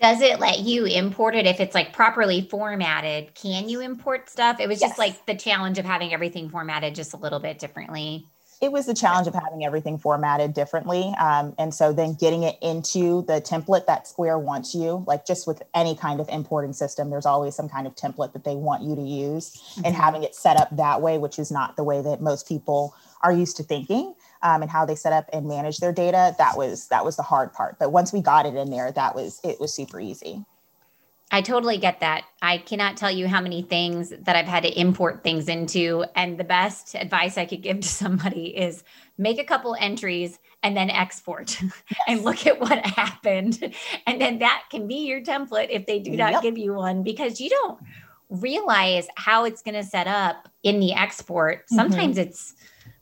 Does 0.00 0.20
it 0.20 0.38
let 0.38 0.60
you 0.60 0.84
import 0.84 1.34
it 1.34 1.46
if 1.46 1.58
it's 1.58 1.74
like 1.74 1.92
properly 1.92 2.46
formatted? 2.48 3.34
Can 3.34 3.68
you 3.68 3.80
import 3.80 4.30
stuff? 4.30 4.60
It 4.60 4.68
was 4.68 4.80
yes. 4.80 4.90
just 4.90 4.98
like 4.98 5.26
the 5.26 5.34
challenge 5.34 5.78
of 5.78 5.84
having 5.84 6.14
everything 6.14 6.48
formatted 6.48 6.94
just 6.94 7.14
a 7.14 7.16
little 7.16 7.40
bit 7.40 7.58
differently 7.58 8.28
it 8.60 8.72
was 8.72 8.86
the 8.86 8.94
challenge 8.94 9.28
of 9.28 9.34
having 9.34 9.64
everything 9.64 9.98
formatted 9.98 10.52
differently. 10.52 11.14
Um, 11.18 11.54
and 11.58 11.72
so 11.72 11.92
then 11.92 12.14
getting 12.14 12.42
it 12.42 12.56
into 12.60 13.22
the 13.22 13.40
template 13.40 13.86
that 13.86 14.08
Square 14.08 14.40
wants 14.40 14.74
you, 14.74 15.04
like 15.06 15.24
just 15.24 15.46
with 15.46 15.62
any 15.74 15.94
kind 15.94 16.20
of 16.20 16.28
importing 16.28 16.72
system, 16.72 17.10
there's 17.10 17.26
always 17.26 17.54
some 17.54 17.68
kind 17.68 17.86
of 17.86 17.94
template 17.94 18.32
that 18.32 18.44
they 18.44 18.56
want 18.56 18.82
you 18.82 18.96
to 18.96 19.02
use 19.02 19.50
mm-hmm. 19.50 19.82
and 19.84 19.94
having 19.94 20.24
it 20.24 20.34
set 20.34 20.56
up 20.56 20.74
that 20.76 21.00
way, 21.00 21.18
which 21.18 21.38
is 21.38 21.52
not 21.52 21.76
the 21.76 21.84
way 21.84 22.02
that 22.02 22.20
most 22.20 22.48
people 22.48 22.94
are 23.22 23.32
used 23.32 23.56
to 23.58 23.62
thinking 23.62 24.14
um, 24.42 24.62
and 24.62 24.70
how 24.70 24.84
they 24.84 24.94
set 24.94 25.12
up 25.12 25.28
and 25.32 25.46
manage 25.46 25.78
their 25.78 25.92
data. 25.92 26.34
That 26.38 26.56
was, 26.56 26.88
that 26.88 27.04
was 27.04 27.16
the 27.16 27.22
hard 27.22 27.52
part. 27.52 27.78
But 27.78 27.92
once 27.92 28.12
we 28.12 28.20
got 28.20 28.46
it 28.46 28.54
in 28.54 28.70
there, 28.70 28.92
that 28.92 29.14
was, 29.14 29.40
it 29.44 29.60
was 29.60 29.72
super 29.72 30.00
easy. 30.00 30.44
I 31.30 31.42
totally 31.42 31.76
get 31.76 32.00
that. 32.00 32.24
I 32.40 32.58
cannot 32.58 32.96
tell 32.96 33.10
you 33.10 33.28
how 33.28 33.40
many 33.40 33.60
things 33.60 34.12
that 34.20 34.34
I've 34.34 34.46
had 34.46 34.62
to 34.62 34.80
import 34.80 35.22
things 35.22 35.48
into. 35.48 36.04
And 36.16 36.38
the 36.38 36.44
best 36.44 36.94
advice 36.94 37.36
I 37.36 37.44
could 37.44 37.62
give 37.62 37.80
to 37.80 37.88
somebody 37.88 38.56
is 38.56 38.82
make 39.18 39.38
a 39.38 39.44
couple 39.44 39.76
entries 39.78 40.38
and 40.62 40.76
then 40.76 40.88
export 40.88 41.60
yes. 41.62 41.72
and 42.08 42.24
look 42.24 42.46
at 42.46 42.60
what 42.60 42.84
happened. 42.86 43.74
And 44.06 44.20
then 44.20 44.38
that 44.38 44.64
can 44.70 44.88
be 44.88 45.06
your 45.06 45.20
template 45.20 45.68
if 45.70 45.86
they 45.86 45.98
do 45.98 46.16
not 46.16 46.32
yep. 46.32 46.42
give 46.42 46.56
you 46.56 46.74
one 46.74 47.02
because 47.02 47.40
you 47.40 47.50
don't 47.50 47.78
realize 48.30 49.06
how 49.16 49.44
it's 49.44 49.62
going 49.62 49.74
to 49.74 49.84
set 49.84 50.06
up 50.06 50.48
in 50.62 50.80
the 50.80 50.94
export. 50.94 51.58
Mm-hmm. 51.64 51.76
Sometimes 51.76 52.16
mm-hmm. 52.16 52.28
it's 52.28 52.54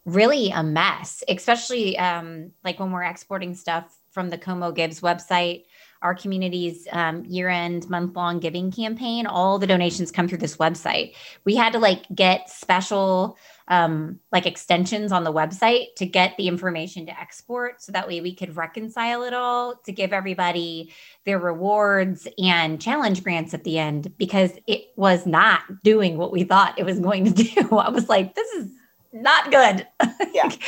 really 0.06 0.50
a 0.50 0.62
mess, 0.62 1.22
especially 1.28 1.98
um, 1.98 2.52
like 2.64 2.80
when 2.80 2.90
we're 2.90 3.02
exporting 3.02 3.54
stuff 3.54 3.94
from 4.10 4.30
the 4.30 4.38
Como 4.38 4.72
Gives 4.72 5.00
website 5.00 5.64
our 6.02 6.14
community's 6.14 6.86
um, 6.92 7.24
year-end 7.24 7.88
month-long 7.88 8.38
giving 8.38 8.70
campaign 8.70 9.26
all 9.26 9.58
the 9.58 9.66
donations 9.66 10.10
come 10.10 10.28
through 10.28 10.38
this 10.38 10.56
website. 10.56 11.14
We 11.44 11.56
had 11.56 11.72
to 11.72 11.78
like 11.78 12.04
get 12.14 12.50
special 12.50 13.36
um, 13.68 14.20
like 14.30 14.46
extensions 14.46 15.10
on 15.10 15.24
the 15.24 15.32
website 15.32 15.94
to 15.96 16.06
get 16.06 16.36
the 16.36 16.46
information 16.46 17.06
to 17.06 17.20
export 17.20 17.82
so 17.82 17.90
that 17.92 18.06
way 18.06 18.20
we 18.20 18.34
could 18.34 18.56
reconcile 18.56 19.24
it 19.24 19.34
all 19.34 19.76
to 19.84 19.92
give 19.92 20.12
everybody 20.12 20.92
their 21.24 21.40
rewards 21.40 22.28
and 22.38 22.80
challenge 22.80 23.24
grants 23.24 23.54
at 23.54 23.64
the 23.64 23.78
end 23.78 24.16
because 24.18 24.52
it 24.68 24.92
was 24.94 25.26
not 25.26 25.62
doing 25.82 26.16
what 26.16 26.30
we 26.30 26.44
thought 26.44 26.78
it 26.78 26.84
was 26.84 27.00
going 27.00 27.24
to 27.32 27.42
do. 27.42 27.76
I 27.76 27.88
was 27.88 28.08
like 28.08 28.34
this 28.36 28.48
is 28.52 28.70
not 29.12 29.50
good. 29.50 29.86
Yeah. 30.32 30.50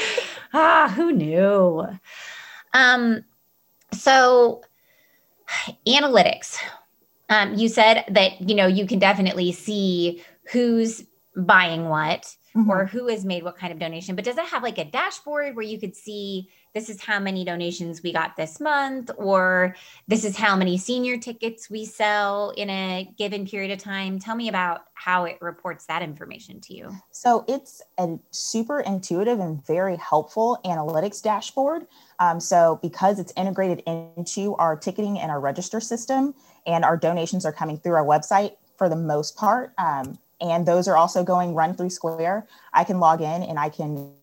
Ah 0.54 0.90
who 0.96 1.12
knew? 1.12 1.86
Um 2.72 3.22
so 3.92 4.62
analytics. 5.86 6.56
Um, 7.28 7.54
you 7.54 7.68
said 7.68 8.04
that 8.08 8.40
you 8.40 8.54
know 8.54 8.66
you 8.66 8.86
can 8.86 8.98
definitely 8.98 9.52
see 9.52 10.24
who's 10.50 11.04
buying 11.36 11.88
what 11.88 12.34
mm-hmm. 12.56 12.70
or 12.70 12.86
who 12.86 13.08
has 13.08 13.24
made 13.24 13.44
what 13.44 13.56
kind 13.56 13.72
of 13.72 13.78
donation 13.78 14.16
but 14.16 14.24
does 14.24 14.36
it 14.36 14.44
have 14.46 14.62
like 14.62 14.78
a 14.78 14.84
dashboard 14.84 15.54
where 15.54 15.64
you 15.64 15.78
could 15.78 15.94
see 15.94 16.48
this 16.78 16.88
is 16.88 17.02
how 17.02 17.18
many 17.18 17.44
donations 17.44 18.04
we 18.04 18.12
got 18.12 18.36
this 18.36 18.60
month 18.60 19.10
or 19.16 19.74
this 20.06 20.24
is 20.24 20.36
how 20.36 20.54
many 20.54 20.78
senior 20.78 21.18
tickets 21.18 21.68
we 21.68 21.84
sell 21.84 22.50
in 22.50 22.70
a 22.70 23.12
given 23.18 23.44
period 23.44 23.72
of 23.72 23.80
time. 23.80 24.20
Tell 24.20 24.36
me 24.36 24.48
about 24.48 24.82
how 24.94 25.24
it 25.24 25.38
reports 25.40 25.86
that 25.86 26.02
information 26.02 26.60
to 26.60 26.74
you. 26.74 26.92
So 27.10 27.44
it's 27.48 27.82
a 27.98 28.16
super 28.30 28.78
intuitive 28.78 29.40
and 29.40 29.66
very 29.66 29.96
helpful 29.96 30.60
analytics 30.64 31.20
dashboard. 31.20 31.88
Um, 32.20 32.38
so 32.38 32.78
because 32.80 33.18
it's 33.18 33.32
integrated 33.36 33.82
into 33.84 34.54
our 34.54 34.76
ticketing 34.76 35.18
and 35.18 35.32
our 35.32 35.40
register 35.40 35.80
system 35.80 36.32
and 36.64 36.84
our 36.84 36.96
donations 36.96 37.44
are 37.44 37.52
coming 37.52 37.76
through 37.76 37.94
our 37.94 38.06
website 38.06 38.52
for 38.76 38.88
the 38.88 38.94
most 38.94 39.36
part 39.36 39.74
um, 39.78 40.16
and 40.40 40.64
those 40.64 40.86
are 40.86 40.96
also 40.96 41.24
going 41.24 41.52
run 41.52 41.74
through 41.74 41.90
square 41.90 42.46
i 42.72 42.84
can 42.84 43.00
log 43.00 43.20
in 43.20 43.42
and 43.42 43.58
i 43.58 43.68
can 43.68 44.14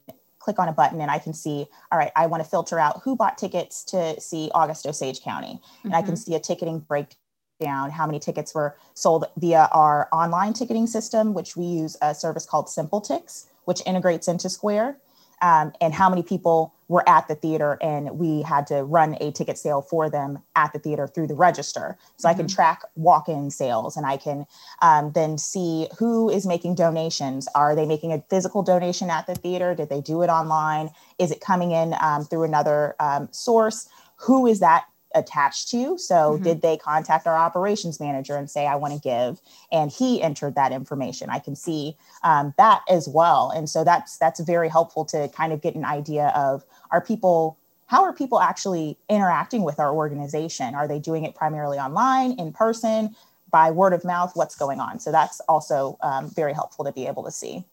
click 0.46 0.60
on 0.60 0.70
a 0.70 0.72
button 0.72 1.02
and 1.02 1.10
i 1.10 1.18
can 1.18 1.34
see 1.34 1.66
all 1.92 1.98
right 1.98 2.12
i 2.16 2.28
want 2.28 2.42
to 2.44 2.48
filter 2.48 2.80
out 2.80 3.02
who 3.04 3.16
bought 3.16 3.36
tickets 3.36 3.84
to 3.84 4.20
see 4.22 4.52
august 4.54 4.86
osage 4.86 5.22
county 5.24 5.50
and 5.50 5.60
mm-hmm. 5.60 5.96
i 5.96 6.02
can 6.04 6.14
mm-hmm. 6.14 6.32
see 6.32 6.36
a 6.36 6.40
ticketing 6.40 6.78
breakdown 6.80 7.90
how 7.90 8.06
many 8.06 8.20
tickets 8.20 8.54
were 8.54 8.78
sold 8.94 9.26
via 9.38 9.68
our 9.72 10.08
online 10.14 10.54
ticketing 10.54 10.86
system 10.86 11.34
which 11.34 11.58
we 11.58 11.66
use 11.66 11.98
a 12.04 12.14
service 12.14 12.46
called 12.46 12.68
SimpleTix 12.68 13.48
which 13.64 13.82
integrates 13.88 14.28
into 14.28 14.50
square 14.50 15.00
um, 15.42 15.74
and 15.82 15.96
how 15.96 16.10
many 16.10 16.22
people 16.22 16.75
were 16.88 17.08
at 17.08 17.28
the 17.28 17.36
theater 17.36 17.78
and 17.82 18.18
we 18.20 18.42
had 18.42 18.68
to 18.68 18.84
run 18.84 19.18
a 19.20 19.32
ticket 19.32 19.58
sale 19.58 19.82
for 19.82 20.10
them 20.10 20.40
at 20.56 20.72
the 20.74 20.80
theater 20.80 21.08
through 21.08 21.28
the 21.28 21.36
register 21.36 21.98
so 22.18 22.28
mm-hmm. 22.28 22.34
i 22.34 22.38
can 22.38 22.46
mm-hmm. 22.46 22.56
track 22.56 22.82
walk-in 22.96 23.50
sales 23.50 23.98
and 23.98 24.06
i 24.06 24.18
can 24.18 24.46
um, 24.82 25.12
then 25.14 25.38
see 25.38 25.88
who 25.98 26.30
is 26.30 26.46
making 26.46 26.76
donations 26.76 27.48
are 27.56 27.76
they 27.76 27.86
making 27.86 28.12
a 28.12 28.24
physical 28.30 28.64
donation 28.64 29.10
at 29.10 29.28
the 29.28 29.36
theater 29.36 29.74
did 29.74 29.90
they 29.90 30.02
do 30.02 30.22
it 30.22 30.28
online 30.28 30.90
is 31.20 31.32
it 31.32 31.42
coming 31.42 31.72
in 31.72 31.96
um, 32.02 32.24
through 32.24 32.44
another 32.44 32.96
um, 33.00 33.28
source 33.32 33.88
who 34.18 34.48
is 34.48 34.60
that 34.60 34.86
attached 35.16 35.70
to. 35.70 35.98
So, 35.98 36.16
mm-hmm. 36.16 36.44
did 36.44 36.62
they 36.62 36.78
contact 36.78 37.26
our 37.26 37.36
operations 37.36 38.00
manager 38.00 38.36
and 38.36 38.50
say, 38.50 38.68
I 38.68 38.76
want 38.76 38.94
to 38.94 39.00
give? 39.00 39.42
And 39.72 39.92
he 39.92 40.22
entered 40.22 40.56
that 40.56 40.72
information. 40.72 41.30
I 41.30 41.40
can 41.40 41.56
see 41.56 41.96
um, 42.24 42.54
that 42.58 42.82
as 42.90 43.08
well. 43.08 43.52
And 43.56 43.70
so, 43.70 43.84
that's 43.84 44.18
that's 44.18 44.40
very 44.42 44.70
helpful 44.70 45.06
to 45.06 45.28
kind 45.30 45.54
of 45.54 45.62
get 45.62 45.76
an 45.76 45.86
idea 45.86 46.32
of 46.36 46.64
are 46.92 47.02
people 47.02 47.58
how 47.88 48.04
are 48.04 48.14
people 48.14 48.40
actually 48.40 48.98
interacting 49.10 49.64
with 49.64 49.80
our 49.80 49.94
organization? 49.94 50.74
Are 50.74 50.88
they 50.88 51.00
doing 51.00 51.24
it 51.24 51.36
primarily 51.36 51.78
online, 51.78 52.32
in 52.40 52.52
person, 52.52 53.16
by 53.52 53.72
word 53.72 53.94
of 53.94 54.04
mouth? 54.04 54.32
What's 54.34 54.56
going 54.56 54.80
on? 54.80 55.00
So 55.00 55.12
that's 55.12 55.40
also 55.42 55.98
um, 56.02 56.30
very 56.30 56.54
helpful 56.54 56.86
to 56.86 56.92
be 56.92 57.06
able 57.08 57.24
to 57.24 57.32
see. 57.32 57.64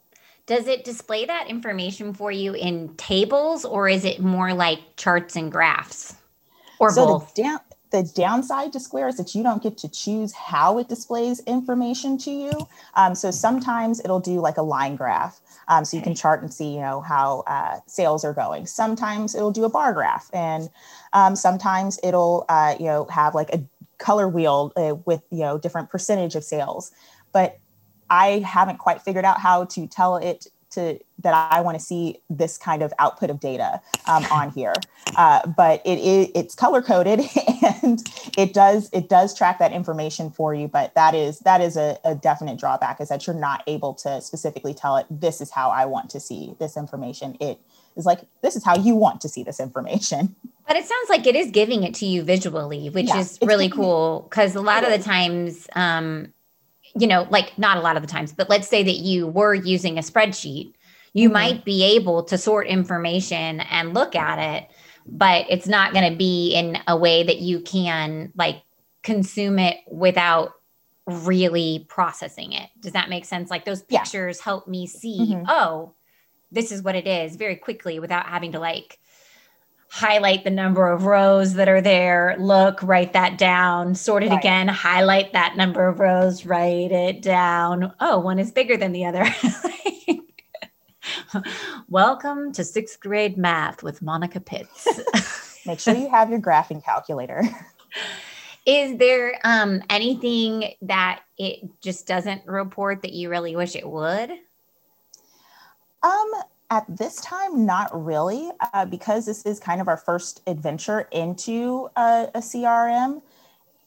Does 0.47 0.67
it 0.67 0.85
display 0.85 1.25
that 1.25 1.49
information 1.49 2.13
for 2.13 2.33
you 2.33 2.55
in 2.55 2.95
tables 2.97 3.65
or 3.65 3.89
is 3.89 4.05
it 4.05 4.21
more 4.21 4.53
like 4.53 4.81
charts 4.97 5.37
and 5.37 5.51
graphs? 5.53 6.17
Or 6.83 6.91
so 6.91 7.07
both? 7.07 7.35
The, 7.35 7.43
down, 7.43 7.61
the 7.91 8.03
downside 8.03 8.73
to 8.73 8.81
Square 8.81 9.09
is 9.09 9.17
that 9.17 9.35
you 9.35 9.43
don't 9.43 9.63
get 9.63 9.79
to 9.79 9.89
choose 9.89 10.33
how 10.33 10.79
it 10.79 10.89
displays 10.89 11.41
information 11.41 12.19
to 12.19 12.31
you. 12.31 12.69
Um, 12.95 13.15
so 13.15 13.31
sometimes 13.31 14.01
it'll 14.01 14.21
do 14.21 14.41
like 14.41 14.57
a 14.57 14.63
line 14.63 14.97
graph. 14.97 15.41
Um, 15.69 15.85
so 15.85 15.97
you 15.97 16.03
can 16.03 16.15
chart 16.15 16.43
and 16.43 16.53
see, 16.53 16.75
you 16.75 16.81
know, 16.81 17.01
how 17.01 17.45
uh, 17.47 17.79
sales 17.87 18.25
are 18.25 18.35
going. 18.35 18.67
Sometimes 18.67 19.35
it'll 19.35 19.53
do 19.53 19.65
a 19.65 19.71
bar 19.71 19.93
graph, 19.93 20.29
and 20.33 20.69
um, 21.13 21.37
sometimes 21.37 22.01
it'll, 22.03 22.45
uh, 22.49 22.75
you 22.81 22.87
know, 22.87 23.07
have 23.07 23.35
like 23.35 23.51
a 23.55 23.63
color 23.99 24.29
wheel 24.29 24.73
uh, 24.77 24.97
with, 25.07 25.23
you 25.31 25.39
know, 25.39 25.59
different 25.59 25.89
percentage 25.89 26.35
of 26.35 26.43
sales. 26.43 26.91
But 27.33 27.59
I 28.11 28.41
haven't 28.41 28.79
quite 28.79 29.01
figured 29.03 29.25
out 29.25 29.39
how 29.39 29.65
to 29.67 29.87
tell 29.87 30.17
it 30.17 30.49
to 30.73 30.99
that 31.23 31.53
I 31.53 31.61
want 31.61 31.79
to 31.79 31.85
see 31.85 32.19
this 32.29 32.59
kind 32.59 32.83
of 32.83 32.93
output 32.99 33.31
of 33.31 33.41
data 33.41 33.81
um, 34.07 34.25
on 34.31 34.51
here. 34.51 34.75
Uh, 35.17 35.47
but 35.47 35.81
it 35.85 35.99
is 35.99 36.31
it's 36.35 36.55
color 36.55 36.83
coded 36.83 37.21
and 37.83 38.03
it 38.37 38.53
does 38.53 38.91
it 38.93 39.09
does 39.09 39.37
track 39.37 39.59
that 39.59 39.73
information 39.73 40.31
for 40.31 40.55
you. 40.55 40.69
But 40.69 40.95
that 40.95 41.15
is 41.15 41.41
that 41.41 41.61
is 41.61 41.77
a, 41.77 41.99
a, 42.05 42.15
definite 42.15 42.59
drawback 42.59 43.01
is 43.01 43.09
that 43.09 43.27
you're 43.27 43.37
not 43.37 43.63
able 43.67 43.95
to 43.95 44.21
specifically 44.21 44.75
tell 44.75 44.97
it 44.97 45.07
this 45.11 45.41
is 45.41 45.51
how 45.51 45.71
I 45.71 45.87
want 45.87 46.11
to 46.11 46.21
see 46.21 46.55
this 46.59 46.77
information. 46.77 47.37
It 47.41 47.59
is 47.97 48.07
like 48.07 48.21
this 48.43 48.57
is 48.57 48.65
how 48.65 48.77
you 48.77 48.95
want 48.95 49.21
to 49.23 49.29
see 49.29 49.43
this 49.43 49.61
information. 49.61 50.35
But 50.65 50.77
it 50.77 50.87
sounds 50.87 51.09
like 51.09 51.27
it 51.27 51.35
is 51.35 51.51
giving 51.51 51.83
it 51.83 51.93
to 51.97 52.07
you 52.07 52.23
visually, 52.23 52.89
which 52.89 53.09
yeah, 53.09 53.19
is 53.19 53.37
really 53.43 53.69
cool 53.69 54.27
because 54.31 54.55
a 54.55 54.61
lot 54.61 54.85
of 54.85 54.91
the 54.91 54.99
times. 55.01 55.67
Um, 55.75 56.33
you 56.99 57.07
know, 57.07 57.27
like 57.31 57.57
not 57.59 57.77
a 57.77 57.81
lot 57.81 57.97
of 57.97 58.03
the 58.03 58.09
times, 58.09 58.33
but 58.33 58.51
let's 58.51 58.69
say 58.69 58.83
that 58.83 58.97
you 58.97 59.27
were 59.27 59.55
using 59.55 59.99
a 59.99 60.03
spreadsheet, 60.03 60.75
you 61.13 61.29
mm-hmm. 61.29 61.35
might 61.35 61.65
be 61.65 61.83
able 61.83 62.23
to 62.25 62.39
sort 62.39 62.67
information 62.67 63.61
and 63.61 63.95
look 63.95 64.15
at 64.15 64.39
it, 64.39 64.71
but 65.07 65.47
it's 65.49 65.67
not 65.67 65.93
going 65.93 66.11
to 66.11 66.17
be 66.17 66.55
in 66.55 66.79
a 66.87 66.97
way 66.97 67.23
that 67.23 67.39
you 67.39 67.61
can 67.61 68.33
like 68.37 68.63
consume 69.03 69.59
it 69.59 69.79
without 69.91 70.53
really 71.07 71.87
processing 71.89 72.53
it. 72.53 72.69
Does 72.81 72.93
that 72.93 73.09
make 73.09 73.25
sense? 73.25 73.51
Like 73.51 73.65
those 73.65 73.83
pictures 73.83 74.39
yeah. 74.39 74.45
help 74.45 74.69
me 74.69 74.87
see, 74.87 75.35
mm-hmm. 75.35 75.45
oh, 75.49 75.95
this 76.51 76.71
is 76.71 76.83
what 76.83 76.95
it 76.95 77.07
is 77.07 77.37
very 77.37 77.57
quickly 77.57 77.99
without 77.99 78.27
having 78.27 78.53
to 78.53 78.61
like 78.61 78.99
highlight 79.93 80.43
the 80.43 80.51
number 80.51 80.91
of 80.91 81.05
rows 81.05 81.53
that 81.53 81.69
are 81.69 81.83
there, 81.83 82.35
look, 82.39 82.83
write 82.83 83.13
that 83.13 83.37
down, 83.37 83.95
sort 83.95 84.23
it 84.23 84.31
right. 84.31 84.39
again, 84.39 84.67
highlight 84.67 85.35
that 85.35 85.55
number 85.55 85.87
of 85.87 86.01
rows, 86.01 86.47
write 86.47 86.91
it 86.91 87.21
down. 87.21 87.93
Oh, 88.01 88.19
one 88.19 88.39
is 88.39 88.51
bigger 88.51 88.79
than 88.79 88.93
the 88.93 89.05
other. 89.05 89.27
Welcome 91.91 92.55
to 92.55 92.65
sixth 92.65 93.01
grade 93.01 93.37
math 93.37 93.83
with 93.83 94.01
Monica 94.01 94.41
Pitts. 94.41 94.89
Make 95.67 95.79
sure 95.79 95.95
you 95.95 96.09
have 96.09 96.31
your 96.31 96.41
graphing 96.41 96.83
calculator. 96.83 97.43
Is 98.65 98.97
there 98.97 99.39
um, 99.45 99.83
anything 99.91 100.73
that 100.81 101.21
it 101.37 101.69
just 101.83 102.07
doesn't 102.07 102.47
report 102.47 103.03
that 103.03 103.13
you 103.13 103.29
really 103.29 103.57
wish 103.57 103.77
it 103.77 103.87
would? 103.87 104.31
Um, 106.03 106.33
at 106.73 106.87
this 106.89 107.17
time, 107.17 107.67
not 107.67 107.91
really, 107.93 108.51
uh, 108.73 108.87
because 108.87 109.27
this 109.27 109.43
is 109.43 109.61
kind 109.61 109.79
of 109.83 109.89
our 109.89 109.99
first 109.99 110.41
adventure 110.47 111.07
into 111.13 111.91
a, 111.97 112.31
a 112.35 112.39
CRM. 112.39 113.21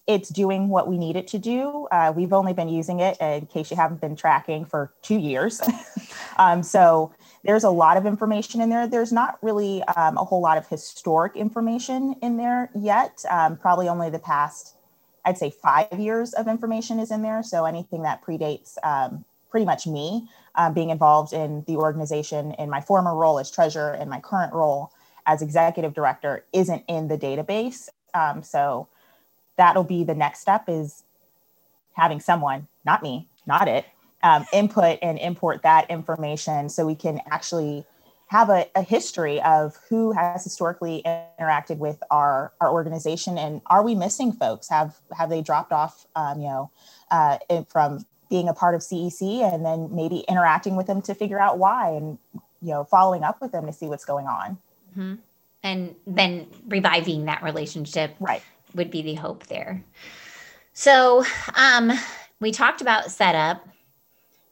It's 0.05 0.29
doing 0.29 0.69
what 0.69 0.87
we 0.87 0.99
need 0.99 1.15
it 1.15 1.27
to 1.29 1.39
do. 1.39 1.87
Uh, 1.91 2.13
we've 2.15 2.31
only 2.31 2.53
been 2.53 2.69
using 2.69 2.99
it, 2.99 3.17
in 3.19 3.47
case 3.47 3.71
you 3.71 3.75
haven't 3.75 4.01
been 4.01 4.15
tracking, 4.15 4.65
for 4.65 4.93
two 5.01 5.17
years. 5.17 5.63
um, 6.37 6.61
so 6.61 7.11
there's 7.43 7.63
a 7.63 7.71
lot 7.71 7.97
of 7.97 8.05
information 8.05 8.61
in 8.61 8.69
there. 8.69 8.85
There's 8.85 9.11
not 9.11 9.39
really 9.41 9.81
um, 9.85 10.19
a 10.19 10.23
whole 10.23 10.41
lot 10.41 10.59
of 10.59 10.67
historic 10.67 11.35
information 11.35 12.15
in 12.21 12.37
there 12.37 12.69
yet. 12.75 13.25
Um, 13.31 13.57
probably 13.57 13.89
only 13.89 14.11
the 14.11 14.19
past, 14.19 14.75
I'd 15.25 15.39
say, 15.39 15.49
five 15.49 15.99
years 15.99 16.33
of 16.33 16.47
information 16.47 16.99
is 16.99 17.09
in 17.09 17.23
there. 17.23 17.41
So 17.41 17.65
anything 17.65 18.03
that 18.03 18.23
predates 18.23 18.77
um, 18.83 19.25
pretty 19.49 19.65
much 19.65 19.87
me 19.87 20.27
um, 20.57 20.73
being 20.73 20.89
involved 20.89 21.33
in 21.33 21.63
the 21.67 21.75
organization 21.75 22.53
in 22.53 22.69
my 22.69 22.81
former 22.81 23.15
role 23.15 23.39
as 23.39 23.51
treasurer 23.51 23.93
and 23.93 24.09
my 24.09 24.19
current 24.19 24.53
role 24.53 24.91
as 25.25 25.41
executive 25.41 25.93
director 25.93 26.45
isn't 26.53 26.83
in 26.87 27.07
the 27.07 27.17
database. 27.17 27.89
Um, 28.13 28.43
so 28.43 28.87
that'll 29.57 29.83
be 29.83 30.03
the 30.03 30.15
next 30.15 30.39
step 30.39 30.65
is 30.67 31.03
having 31.93 32.19
someone, 32.19 32.67
not 32.85 33.01
me, 33.01 33.27
not 33.45 33.67
it, 33.67 33.85
um, 34.23 34.45
input 34.53 34.99
and 35.01 35.19
import 35.19 35.61
that 35.63 35.89
information 35.89 36.69
so 36.69 36.85
we 36.85 36.95
can 36.95 37.21
actually 37.29 37.85
have 38.27 38.49
a, 38.49 38.65
a, 38.75 38.81
history 38.81 39.39
of 39.43 39.77
who 39.87 40.11
has 40.11 40.43
historically 40.43 41.03
interacted 41.39 41.77
with 41.77 42.01
our, 42.09 42.51
our 42.59 42.71
organization 42.71 43.37
and 43.37 43.61
are 43.67 43.83
we 43.83 43.93
missing 43.93 44.31
folks 44.31 44.67
have 44.67 44.95
have 45.15 45.29
they 45.29 45.43
dropped 45.43 45.71
off 45.71 46.07
um, 46.15 46.39
you 46.39 46.47
know 46.47 46.71
uh, 47.11 47.37
from 47.69 48.03
being 48.29 48.49
a 48.49 48.53
part 48.53 48.75
of 48.75 48.81
CEC 48.81 49.21
and 49.41 49.65
then 49.65 49.89
maybe 49.95 50.25
interacting 50.27 50.75
with 50.75 50.87
them 50.87 51.01
to 51.03 51.13
figure 51.13 51.39
out 51.39 51.57
why 51.57 51.91
and 51.91 52.17
you 52.61 52.69
know 52.69 52.83
following 52.83 53.23
up 53.23 53.41
with 53.41 53.51
them 53.51 53.65
to 53.65 53.73
see 53.73 53.87
what's 53.87 54.05
going 54.05 54.27
on. 54.27 54.57
Mm-hmm. 54.91 55.15
And 55.63 55.95
then 56.05 56.47
reviving 56.67 57.25
that 57.25 57.41
relationship 57.41 58.15
right 58.19 58.43
would 58.75 58.91
be 58.91 59.01
the 59.01 59.15
hope 59.15 59.47
there. 59.47 59.83
So 60.73 61.23
um, 61.55 61.91
we 62.39 62.51
talked 62.51 62.81
about 62.81 63.09
setup, 63.09 63.67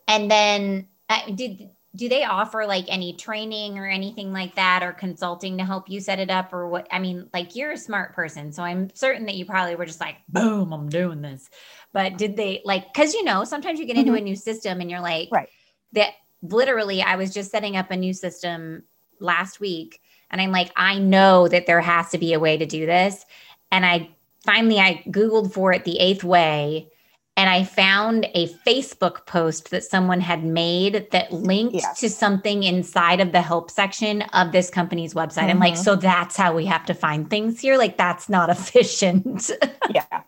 and 0.08 0.32
then 0.32 0.88
uh, 1.10 1.32
did 1.36 1.70
do 1.96 2.10
they 2.10 2.24
offer 2.24 2.66
like 2.66 2.86
any 2.88 3.14
training 3.14 3.78
or 3.78 3.86
anything 3.86 4.34
like 4.34 4.56
that 4.56 4.82
or 4.82 4.92
consulting 4.94 5.58
to 5.60 5.66
help 5.66 5.88
you 5.88 6.00
set 6.00 6.20
it 6.20 6.32
up 6.32 6.52
or 6.52 6.68
what? 6.68 6.88
I 6.92 7.00
mean 7.00 7.30
like 7.34 7.56
you're 7.56 7.72
a 7.72 7.78
smart 7.78 8.16
person 8.16 8.52
so 8.52 8.64
i'm 8.64 8.90
certain 8.96 9.26
that 9.26 9.36
you 9.36 9.46
probably 9.46 9.76
were 9.76 9.86
just 9.86 10.00
like 10.00 10.18
boom 10.30 10.74
i'm 10.74 10.90
doing 10.90 11.22
this. 11.22 11.50
But 11.92 12.18
did 12.18 12.36
they 12.36 12.62
like 12.66 12.92
because 12.92 13.14
you 13.14 13.24
know 13.24 13.44
sometimes 13.44 13.80
you 13.80 13.86
get 13.86 13.98
into 13.98 14.12
mm-hmm. 14.12 14.22
a 14.22 14.30
new 14.30 14.36
system 14.36 14.82
and 14.82 14.90
you're 14.90 15.02
like 15.02 15.30
right. 15.32 15.50
that 15.94 16.14
literally 16.42 17.02
i 17.02 17.16
was 17.16 17.34
just 17.34 17.52
setting 17.52 17.78
up 17.78 17.92
a 17.92 17.98
new 17.98 18.14
system 18.14 18.84
last 19.20 19.60
week 19.60 20.02
and 20.32 20.42
i'm 20.42 20.52
like 20.52 20.72
i 20.76 20.98
know 20.98 21.48
that 21.48 21.68
there 21.68 21.82
has 21.82 22.10
to 22.10 22.18
be 22.18 22.34
a 22.34 22.40
way 22.40 22.58
to 22.58 22.66
do 22.66 22.86
this. 22.86 23.26
And 23.72 23.86
i 23.86 24.10
finally 24.44 24.80
i 24.80 25.04
googled 25.08 25.54
for 25.54 25.72
it 25.72 25.86
the 25.86 26.00
eighth 26.00 26.24
way 26.24 26.90
and 27.36 27.50
I 27.50 27.64
found 27.64 28.28
a 28.36 28.48
Facebook 28.66 29.26
post 29.26 29.72
that 29.72 29.84
someone 29.84 30.22
had 30.22 30.44
made 30.44 31.08
that 31.12 31.34
linked 31.34 31.74
yes. 31.74 32.00
to 32.00 32.10
something 32.10 32.62
inside 32.62 33.20
of 33.20 33.32
the 33.32 33.42
help 33.42 33.72
section 33.72 34.22
of 34.34 34.52
this 34.52 34.70
company's 34.70 35.16
website. 35.16 35.42
Mm-hmm. 35.42 35.50
I'm 35.50 35.60
like, 35.60 35.74
mm-hmm. 35.74 35.84
so 35.84 35.96
that's 35.96 36.38
how 36.38 36.54
we 36.54 36.68
have 36.68 36.86
to 36.86 36.94
find 36.94 37.28
things 37.28 37.60
here. 37.60 37.76
Like, 37.76 37.98
that's 37.98 38.30
not 38.30 38.50
efficient. 38.52 39.50
yeah. 39.90 40.22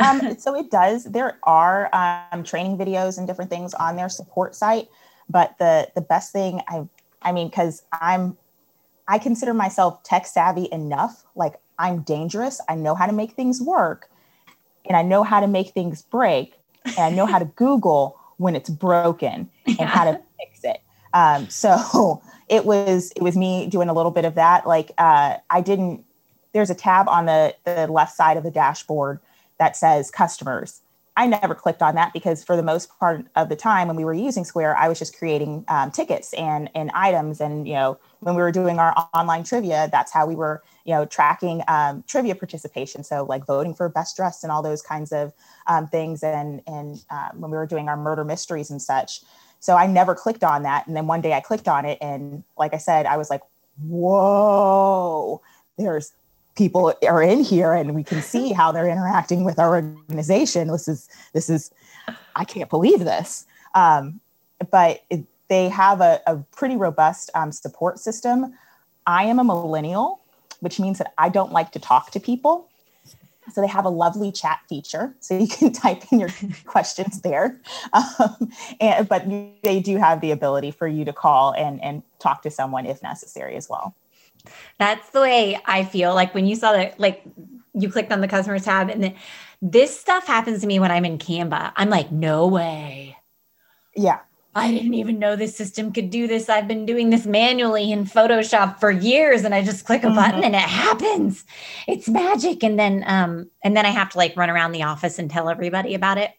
Um, 0.00 0.38
so 0.38 0.54
it 0.56 0.70
does. 0.70 1.04
There 1.04 1.38
are 1.42 1.90
um, 2.32 2.44
training 2.44 2.78
videos 2.78 3.18
and 3.18 3.26
different 3.26 3.50
things 3.50 3.74
on 3.74 3.96
their 3.96 4.08
support 4.08 4.54
site, 4.54 4.88
but 5.28 5.58
the 5.58 5.90
the 5.94 6.00
best 6.00 6.32
thing 6.32 6.62
I, 6.66 6.88
I 7.20 7.32
mean, 7.32 7.48
because 7.48 7.82
I'm, 7.92 8.38
I 9.06 9.18
consider 9.18 9.52
myself 9.52 10.02
tech 10.02 10.26
savvy 10.26 10.68
enough. 10.72 11.26
Like 11.34 11.56
I'm 11.78 12.00
dangerous. 12.02 12.58
I 12.70 12.74
know 12.74 12.94
how 12.94 13.06
to 13.06 13.12
make 13.12 13.32
things 13.32 13.60
work 13.60 14.08
and 14.86 14.96
I 14.96 15.02
know 15.02 15.22
how 15.22 15.40
to 15.40 15.46
make 15.46 15.70
things 15.70 16.02
break 16.02 16.54
and 16.84 16.98
I 16.98 17.10
know 17.10 17.26
how 17.26 17.38
to 17.38 17.44
Google 17.56 18.18
when 18.36 18.56
it's 18.56 18.70
broken 18.70 19.50
and 19.66 19.78
yeah. 19.78 19.86
how 19.86 20.04
to 20.04 20.20
fix 20.38 20.64
it. 20.64 20.80
Um, 21.14 21.48
so 21.48 22.22
it 22.48 22.64
was 22.64 23.12
it 23.16 23.22
was 23.22 23.36
me 23.36 23.66
doing 23.66 23.88
a 23.88 23.92
little 23.92 24.10
bit 24.10 24.24
of 24.24 24.34
that. 24.36 24.66
Like 24.66 24.92
uh, 24.98 25.36
I 25.50 25.60
didn't. 25.60 26.04
There's 26.52 26.70
a 26.70 26.74
tab 26.74 27.08
on 27.08 27.26
the 27.26 27.54
the 27.64 27.86
left 27.86 28.16
side 28.16 28.36
of 28.36 28.42
the 28.42 28.50
dashboard 28.50 29.20
that 29.58 29.76
says 29.76 30.10
customers. 30.10 30.80
I 31.18 31.26
never 31.26 31.52
clicked 31.52 31.82
on 31.82 31.96
that 31.96 32.12
because 32.12 32.44
for 32.44 32.54
the 32.54 32.62
most 32.62 32.96
part 33.00 33.26
of 33.34 33.48
the 33.48 33.56
time 33.56 33.88
when 33.88 33.96
we 33.96 34.04
were 34.04 34.14
using 34.14 34.44
Square, 34.44 34.76
I 34.76 34.88
was 34.88 35.00
just 35.00 35.18
creating 35.18 35.64
um, 35.66 35.90
tickets 35.90 36.32
and 36.34 36.70
and 36.76 36.92
items. 36.94 37.40
And 37.40 37.66
you 37.66 37.74
know, 37.74 37.98
when 38.20 38.36
we 38.36 38.40
were 38.40 38.52
doing 38.52 38.78
our 38.78 38.94
online 39.12 39.42
trivia, 39.42 39.88
that's 39.90 40.12
how 40.12 40.28
we 40.28 40.36
were 40.36 40.62
you 40.84 40.94
know 40.94 41.06
tracking 41.06 41.62
um, 41.66 42.04
trivia 42.06 42.36
participation. 42.36 43.02
So 43.02 43.24
like 43.24 43.44
voting 43.44 43.74
for 43.74 43.88
best 43.88 44.16
dress 44.16 44.44
and 44.44 44.52
all 44.52 44.62
those 44.62 44.80
kinds 44.80 45.10
of 45.10 45.32
um, 45.66 45.88
things. 45.88 46.22
And 46.22 46.62
and 46.68 47.02
uh, 47.10 47.30
when 47.34 47.50
we 47.50 47.56
were 47.56 47.66
doing 47.66 47.88
our 47.88 47.96
murder 47.96 48.24
mysteries 48.24 48.70
and 48.70 48.80
such. 48.80 49.22
So 49.58 49.74
I 49.74 49.88
never 49.88 50.14
clicked 50.14 50.44
on 50.44 50.62
that. 50.62 50.86
And 50.86 50.94
then 50.94 51.08
one 51.08 51.20
day 51.20 51.32
I 51.32 51.40
clicked 51.40 51.66
on 51.66 51.84
it, 51.84 51.98
and 52.00 52.44
like 52.56 52.74
I 52.74 52.78
said, 52.78 53.06
I 53.06 53.16
was 53.16 53.28
like, 53.28 53.42
whoa, 53.82 55.42
there's 55.76 56.12
people 56.58 56.92
are 57.06 57.22
in 57.22 57.42
here 57.44 57.72
and 57.72 57.94
we 57.94 58.02
can 58.02 58.20
see 58.20 58.52
how 58.52 58.72
they're 58.72 58.88
interacting 58.88 59.44
with 59.44 59.58
our 59.60 59.76
organization. 59.76 60.68
This 60.68 60.88
is 60.88 61.08
this 61.32 61.48
is 61.48 61.70
i 62.34 62.44
can't 62.44 62.68
believe 62.68 63.00
this. 63.00 63.46
Um, 63.74 64.20
but 64.70 65.04
it, 65.08 65.24
they 65.48 65.68
have 65.68 66.00
a, 66.00 66.20
a 66.26 66.36
pretty 66.56 66.76
robust 66.76 67.30
um, 67.34 67.52
support 67.52 68.00
system. 68.00 68.52
I 69.06 69.24
am 69.24 69.38
a 69.38 69.44
millennial 69.44 70.20
which 70.60 70.80
means 70.80 70.98
that 70.98 71.14
i 71.16 71.28
don't 71.28 71.52
like 71.52 71.70
to 71.70 71.78
talk 71.78 72.10
to 72.10 72.18
people. 72.18 72.68
So 73.52 73.62
they 73.62 73.68
have 73.68 73.86
a 73.86 73.90
lovely 73.90 74.30
chat 74.30 74.60
feature. 74.68 75.14
So 75.20 75.38
you 75.38 75.48
can 75.48 75.72
type 75.84 76.02
in 76.10 76.20
your 76.20 76.30
questions 76.66 77.22
there. 77.22 77.58
Um, 77.94 78.50
and, 78.80 79.08
but 79.08 79.24
they 79.62 79.80
do 79.80 79.96
have 79.96 80.20
the 80.20 80.32
ability 80.32 80.72
for 80.72 80.86
you 80.86 81.04
to 81.06 81.12
call 81.12 81.54
and, 81.54 81.82
and 81.82 82.02
talk 82.18 82.42
to 82.42 82.50
someone 82.50 82.84
if 82.84 83.02
necessary 83.02 83.56
as 83.56 83.68
well 83.68 83.94
that's 84.78 85.10
the 85.10 85.20
way 85.20 85.58
I 85.66 85.84
feel. 85.84 86.14
Like 86.14 86.34
when 86.34 86.46
you 86.46 86.56
saw 86.56 86.72
that, 86.72 86.98
like 86.98 87.22
you 87.74 87.90
clicked 87.90 88.12
on 88.12 88.20
the 88.20 88.28
customers 88.28 88.64
tab 88.64 88.90
and 88.90 89.02
then 89.02 89.14
this 89.60 89.98
stuff 89.98 90.26
happens 90.26 90.60
to 90.60 90.66
me 90.66 90.78
when 90.78 90.90
I'm 90.90 91.04
in 91.04 91.18
Canva. 91.18 91.72
I'm 91.76 91.90
like, 91.90 92.12
no 92.12 92.46
way. 92.46 93.16
Yeah. 93.96 94.20
I 94.54 94.72
didn't 94.72 94.94
even 94.94 95.18
know 95.18 95.36
this 95.36 95.54
system 95.54 95.92
could 95.92 96.10
do 96.10 96.26
this. 96.26 96.48
I've 96.48 96.66
been 96.66 96.84
doing 96.84 97.10
this 97.10 97.26
manually 97.26 97.92
in 97.92 98.04
Photoshop 98.04 98.80
for 98.80 98.90
years 98.90 99.44
and 99.44 99.54
I 99.54 99.62
just 99.62 99.84
click 99.84 100.02
a 100.02 100.10
button 100.10 100.36
mm-hmm. 100.36 100.44
and 100.44 100.54
it 100.54 100.60
happens. 100.60 101.44
It's 101.86 102.08
magic. 102.08 102.64
And 102.64 102.78
then 102.78 103.04
um 103.06 103.50
and 103.62 103.76
then 103.76 103.86
I 103.86 103.90
have 103.90 104.10
to 104.10 104.18
like 104.18 104.36
run 104.36 104.50
around 104.50 104.72
the 104.72 104.82
office 104.82 105.18
and 105.18 105.30
tell 105.30 105.48
everybody 105.48 105.94
about 105.94 106.18
it. 106.18 106.32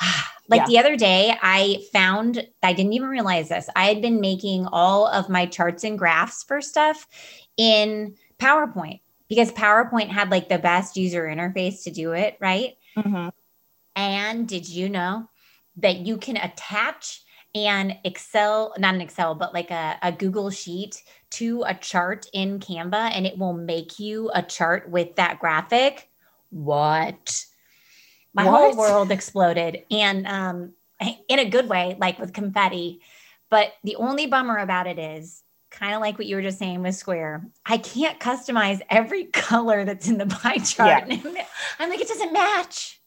like 0.48 0.62
yeah. 0.62 0.66
the 0.66 0.78
other 0.78 0.96
day 0.96 1.34
I 1.42 1.82
found 1.92 2.46
I 2.62 2.72
didn't 2.72 2.94
even 2.94 3.08
realize 3.08 3.48
this. 3.50 3.68
I 3.76 3.86
had 3.86 4.02
been 4.02 4.20
making 4.20 4.66
all 4.66 5.06
of 5.06 5.28
my 5.28 5.46
charts 5.46 5.84
and 5.84 5.98
graphs 5.98 6.42
for 6.42 6.60
stuff 6.60 7.06
in 7.56 8.14
PowerPoint 8.38 9.00
because 9.28 9.52
PowerPoint 9.52 10.08
had 10.08 10.30
like 10.30 10.48
the 10.48 10.58
best 10.58 10.96
user 10.96 11.24
interface 11.24 11.84
to 11.84 11.90
do 11.90 12.12
it, 12.12 12.36
right? 12.40 12.76
Mm-hmm. 12.96 13.28
And 13.94 14.48
did 14.48 14.68
you 14.68 14.88
know 14.88 15.28
that 15.76 15.98
you 15.98 16.16
can 16.16 16.36
attach 16.36 17.22
an 17.54 17.98
Excel, 18.04 18.74
not 18.78 18.94
an 18.94 19.00
Excel, 19.00 19.34
but 19.34 19.52
like 19.52 19.70
a, 19.70 19.98
a 20.02 20.12
Google 20.12 20.50
Sheet 20.50 21.02
to 21.30 21.62
a 21.66 21.74
chart 21.74 22.26
in 22.32 22.58
Canva 22.58 23.10
and 23.12 23.26
it 23.26 23.38
will 23.38 23.54
make 23.54 23.98
you 23.98 24.30
a 24.34 24.42
chart 24.42 24.88
with 24.88 25.16
that 25.16 25.40
graphic? 25.40 26.08
What? 26.50 27.44
My 28.34 28.44
what? 28.44 28.74
whole 28.74 28.76
world 28.76 29.10
exploded. 29.10 29.84
And 29.90 30.26
um, 30.26 30.72
in 31.28 31.38
a 31.38 31.48
good 31.48 31.68
way, 31.68 31.96
like 31.98 32.18
with 32.18 32.32
confetti. 32.32 33.00
But 33.50 33.72
the 33.84 33.96
only 33.96 34.26
bummer 34.26 34.58
about 34.58 34.86
it 34.86 34.98
is 34.98 35.42
kind 35.70 35.94
of 35.94 36.00
like 36.00 36.18
what 36.18 36.26
you 36.26 36.36
were 36.36 36.42
just 36.42 36.58
saying 36.58 36.82
with 36.82 36.94
Square. 36.94 37.46
I 37.66 37.78
can't 37.78 38.18
customize 38.20 38.80
every 38.90 39.24
color 39.32 39.84
that's 39.84 40.08
in 40.08 40.18
the 40.18 40.26
pie 40.26 40.58
chart. 40.58 41.04
Yeah. 41.08 41.44
I'm 41.78 41.90
like, 41.90 42.00
it 42.00 42.08
doesn't 42.08 42.32
match. 42.32 43.00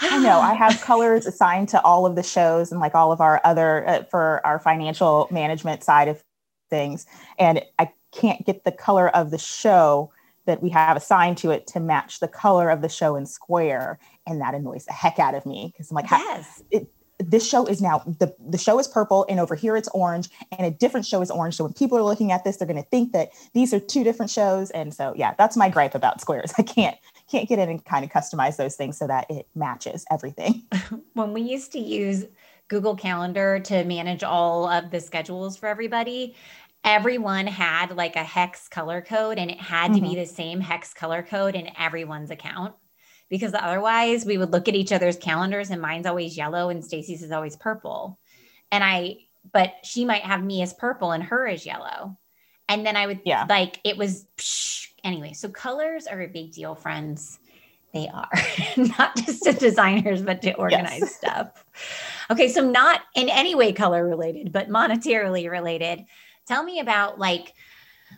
I 0.00 0.18
know 0.18 0.40
I 0.40 0.54
have 0.54 0.80
colors 0.80 1.26
assigned 1.26 1.68
to 1.70 1.82
all 1.82 2.06
of 2.06 2.16
the 2.16 2.24
shows 2.24 2.72
and 2.72 2.80
like 2.80 2.94
all 2.94 3.12
of 3.12 3.20
our 3.20 3.40
other 3.44 3.88
uh, 3.88 4.02
for 4.04 4.44
our 4.44 4.58
financial 4.58 5.28
management 5.30 5.84
side 5.84 6.08
of 6.08 6.24
things. 6.70 7.06
And 7.38 7.62
I 7.78 7.92
can't 8.10 8.44
get 8.44 8.64
the 8.64 8.72
color 8.72 9.08
of 9.08 9.30
the 9.30 9.38
show 9.38 10.11
that 10.46 10.62
we 10.62 10.70
have 10.70 10.96
assigned 10.96 11.38
to 11.38 11.50
it 11.50 11.66
to 11.68 11.80
match 11.80 12.20
the 12.20 12.28
color 12.28 12.70
of 12.70 12.82
the 12.82 12.88
show 12.88 13.16
in 13.16 13.26
Square. 13.26 13.98
And 14.26 14.40
that 14.40 14.54
annoys 14.54 14.84
the 14.84 14.92
heck 14.92 15.18
out 15.18 15.34
of 15.34 15.46
me 15.46 15.72
because 15.72 15.90
I'm 15.90 15.96
like, 15.96 16.10
yes. 16.10 16.62
It, 16.70 16.88
this 17.18 17.48
show 17.48 17.66
is 17.66 17.80
now 17.80 18.00
the, 18.18 18.34
the 18.40 18.58
show 18.58 18.78
is 18.78 18.88
purple 18.88 19.24
and 19.28 19.38
over 19.38 19.54
here 19.54 19.76
it's 19.76 19.88
orange 19.94 20.28
and 20.56 20.66
a 20.66 20.70
different 20.70 21.06
show 21.06 21.20
is 21.20 21.30
orange. 21.30 21.54
So 21.56 21.64
when 21.64 21.72
people 21.72 21.96
are 21.96 22.02
looking 22.02 22.32
at 22.32 22.44
this, 22.44 22.56
they're 22.56 22.66
going 22.66 22.82
to 22.82 22.88
think 22.88 23.12
that 23.12 23.30
these 23.54 23.72
are 23.72 23.80
two 23.80 24.04
different 24.04 24.30
shows. 24.30 24.70
And 24.70 24.92
so, 24.92 25.14
yeah, 25.16 25.34
that's 25.38 25.56
my 25.56 25.68
gripe 25.68 25.94
about 25.94 26.20
squares. 26.20 26.52
I 26.58 26.62
can't, 26.62 26.96
can't 27.30 27.48
get 27.48 27.58
in 27.58 27.68
and 27.68 27.84
kind 27.84 28.04
of 28.04 28.10
customize 28.10 28.56
those 28.56 28.76
things 28.76 28.98
so 28.98 29.06
that 29.06 29.26
it 29.30 29.46
matches 29.54 30.04
everything. 30.10 30.64
when 31.14 31.32
we 31.32 31.42
used 31.42 31.72
to 31.72 31.78
use 31.78 32.24
Google 32.68 32.96
Calendar 32.96 33.60
to 33.60 33.84
manage 33.84 34.22
all 34.22 34.66
of 34.66 34.90
the 34.90 35.00
schedules 35.00 35.56
for 35.56 35.68
everybody, 35.68 36.34
everyone 36.84 37.46
had 37.46 37.96
like 37.96 38.16
a 38.16 38.24
hex 38.24 38.68
color 38.68 39.00
code 39.00 39.38
and 39.38 39.50
it 39.50 39.60
had 39.60 39.86
mm-hmm. 39.86 39.94
to 39.94 40.00
be 40.00 40.08
mm-hmm. 40.08 40.20
the 40.20 40.26
same 40.26 40.60
hex 40.60 40.92
color 40.92 41.22
code 41.22 41.54
in 41.54 41.70
everyone's 41.78 42.30
account 42.30 42.74
because 43.28 43.54
otherwise 43.54 44.26
we 44.26 44.36
would 44.36 44.52
look 44.52 44.68
at 44.68 44.74
each 44.74 44.92
other's 44.92 45.16
calendars 45.16 45.70
and 45.70 45.80
mine's 45.80 46.06
always 46.06 46.36
yellow 46.36 46.68
and 46.68 46.84
Stacy's 46.84 47.22
is 47.22 47.32
always 47.32 47.56
purple. 47.56 48.18
And 48.70 48.82
I, 48.82 49.16
but 49.52 49.74
she 49.84 50.04
might 50.04 50.22
have 50.22 50.42
me 50.42 50.62
as 50.62 50.74
purple 50.74 51.12
and 51.12 51.22
her 51.24 51.46
as 51.46 51.64
yellow. 51.64 52.18
And 52.68 52.84
then 52.86 52.96
I 52.96 53.06
would, 53.06 53.20
yeah, 53.24 53.46
like 53.48 53.80
it 53.84 53.96
was, 53.96 54.26
psh, 54.36 54.88
anyway. 55.04 55.32
So 55.32 55.48
colors 55.48 56.06
are 56.06 56.20
a 56.20 56.28
big 56.28 56.52
deal, 56.52 56.74
friends. 56.74 57.38
They 57.92 58.08
are 58.08 58.28
not 58.98 59.16
just 59.16 59.42
to 59.44 59.52
designers, 59.52 60.22
but 60.22 60.42
to 60.42 60.54
organize 60.54 61.00
yes. 61.00 61.16
stuff. 61.16 61.64
Okay. 62.30 62.48
So, 62.48 62.68
not 62.68 63.02
in 63.14 63.28
any 63.28 63.54
way 63.54 63.72
color 63.72 64.06
related, 64.06 64.52
but 64.52 64.70
monetarily 64.70 65.50
related. 65.50 66.06
Tell 66.46 66.62
me 66.62 66.80
about 66.80 67.18
like, 67.18 67.54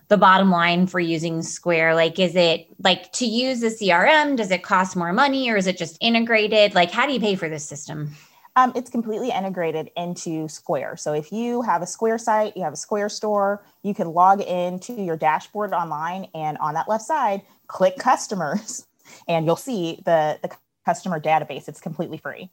the 0.08 0.16
bottom 0.16 0.50
line 0.50 0.86
for 0.86 1.00
using 1.00 1.42
Square? 1.42 1.94
Like, 1.94 2.18
is 2.18 2.36
it 2.36 2.66
like 2.82 3.12
to 3.12 3.26
use 3.26 3.60
the 3.60 3.68
CRM? 3.68 4.36
Does 4.36 4.50
it 4.50 4.62
cost 4.62 4.96
more 4.96 5.12
money 5.12 5.50
or 5.50 5.56
is 5.56 5.66
it 5.66 5.78
just 5.78 5.96
integrated? 6.00 6.74
Like, 6.74 6.90
how 6.90 7.06
do 7.06 7.12
you 7.12 7.20
pay 7.20 7.36
for 7.36 7.48
this 7.48 7.64
system? 7.64 8.14
Um, 8.56 8.72
it's 8.76 8.90
completely 8.90 9.30
integrated 9.30 9.90
into 9.96 10.48
Square. 10.48 10.98
So 10.98 11.12
if 11.12 11.32
you 11.32 11.62
have 11.62 11.82
a 11.82 11.86
Square 11.86 12.18
site, 12.18 12.56
you 12.56 12.62
have 12.62 12.72
a 12.72 12.76
Square 12.76 13.08
store, 13.08 13.64
you 13.82 13.94
can 13.94 14.12
log 14.12 14.40
into 14.40 14.92
your 14.92 15.16
dashboard 15.16 15.72
online, 15.72 16.28
and 16.34 16.56
on 16.58 16.74
that 16.74 16.88
left 16.88 17.04
side, 17.04 17.42
click 17.66 17.98
customers, 17.98 18.86
and 19.28 19.44
you'll 19.44 19.56
see 19.56 20.00
the, 20.04 20.38
the 20.42 20.50
customer 20.84 21.18
database. 21.18 21.68
It's 21.68 21.80
completely 21.80 22.18
free. 22.18 22.48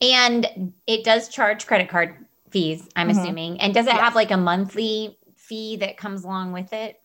And 0.00 0.72
it 0.86 1.04
does 1.04 1.28
charge 1.28 1.66
credit 1.66 1.88
card 1.88 2.26
fees, 2.50 2.88
I'm 2.96 3.08
mm-hmm. 3.08 3.18
assuming. 3.18 3.60
And 3.60 3.74
does 3.74 3.86
it 3.86 3.94
yes. 3.94 4.00
have 4.00 4.14
like 4.14 4.30
a 4.30 4.36
monthly 4.36 5.18
fee 5.36 5.76
that 5.76 5.96
comes 5.96 6.24
along 6.24 6.52
with 6.52 6.72
it? 6.72 7.00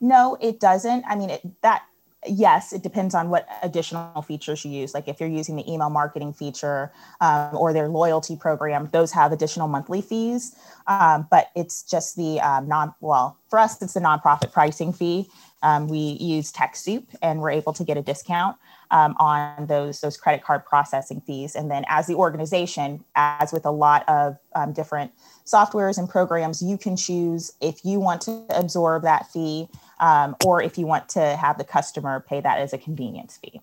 No, 0.00 0.36
it 0.40 0.60
doesn't. 0.60 1.04
I 1.08 1.16
mean, 1.16 1.30
it, 1.30 1.62
that 1.62 1.82
yes, 2.28 2.72
it 2.72 2.82
depends 2.82 3.14
on 3.14 3.30
what 3.30 3.46
additional 3.62 4.22
features 4.22 4.64
you 4.64 4.70
use. 4.70 4.94
Like 4.94 5.08
if 5.08 5.20
you're 5.20 5.28
using 5.28 5.56
the 5.56 5.70
email 5.70 5.90
marketing 5.90 6.32
feature 6.32 6.92
um, 7.20 7.50
or 7.56 7.72
their 7.72 7.88
loyalty 7.88 8.36
program, 8.36 8.88
those 8.92 9.12
have 9.12 9.32
additional 9.32 9.68
monthly 9.68 10.00
fees. 10.00 10.54
Um, 10.86 11.26
but 11.30 11.50
it's 11.54 11.82
just 11.82 12.16
the 12.16 12.40
um, 12.40 12.68
non, 12.68 12.94
well, 13.00 13.38
for 13.48 13.58
us, 13.58 13.80
it's 13.82 13.94
the 13.94 14.00
nonprofit 14.00 14.52
pricing 14.52 14.92
fee. 14.92 15.28
Um, 15.62 15.88
we 15.88 15.98
use 15.98 16.52
TechSoup 16.52 17.06
and 17.22 17.40
we're 17.40 17.50
able 17.50 17.72
to 17.72 17.84
get 17.84 17.96
a 17.96 18.02
discount 18.02 18.56
um, 18.90 19.14
on 19.18 19.66
those, 19.66 20.00
those 20.00 20.16
credit 20.16 20.44
card 20.44 20.64
processing 20.64 21.20
fees. 21.20 21.54
And 21.54 21.70
then 21.70 21.84
as 21.88 22.06
the 22.06 22.14
organization, 22.14 23.04
as 23.14 23.52
with 23.52 23.66
a 23.66 23.70
lot 23.70 24.08
of 24.08 24.38
um, 24.54 24.72
different 24.72 25.12
softwares 25.44 25.98
and 25.98 26.08
programs, 26.08 26.62
you 26.62 26.78
can 26.78 26.96
choose 26.96 27.52
if 27.60 27.84
you 27.84 28.00
want 28.00 28.20
to 28.22 28.44
absorb 28.50 29.02
that 29.02 29.30
fee 29.30 29.68
um, 30.00 30.36
or 30.44 30.62
if 30.62 30.78
you 30.78 30.86
want 30.86 31.08
to 31.10 31.36
have 31.36 31.58
the 31.58 31.64
customer 31.64 32.20
pay 32.20 32.40
that 32.40 32.58
as 32.58 32.72
a 32.72 32.78
convenience 32.78 33.38
fee. 33.38 33.60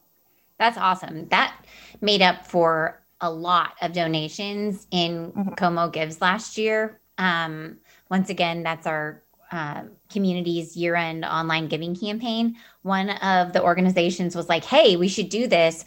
That's 0.59 0.77
awesome. 0.77 1.27
That 1.29 1.55
made 2.01 2.21
up 2.21 2.45
for 2.47 3.01
a 3.21 3.29
lot 3.29 3.73
of 3.81 3.93
donations 3.93 4.87
in 4.91 5.31
mm-hmm. 5.31 5.53
Como 5.53 5.89
Gives 5.89 6.21
last 6.21 6.57
year. 6.57 6.99
Um, 7.17 7.77
once 8.09 8.29
again, 8.29 8.63
that's 8.63 8.85
our 8.85 9.21
uh, 9.53 9.83
community's 10.09 10.75
year 10.75 10.95
end 10.95 11.23
online 11.23 11.67
giving 11.67 11.95
campaign. 11.95 12.57
One 12.81 13.11
of 13.11 13.53
the 13.53 13.61
organizations 13.61 14.35
was 14.35 14.49
like, 14.49 14.65
hey, 14.65 14.95
we 14.95 15.07
should 15.07 15.29
do 15.29 15.45
this. 15.47 15.85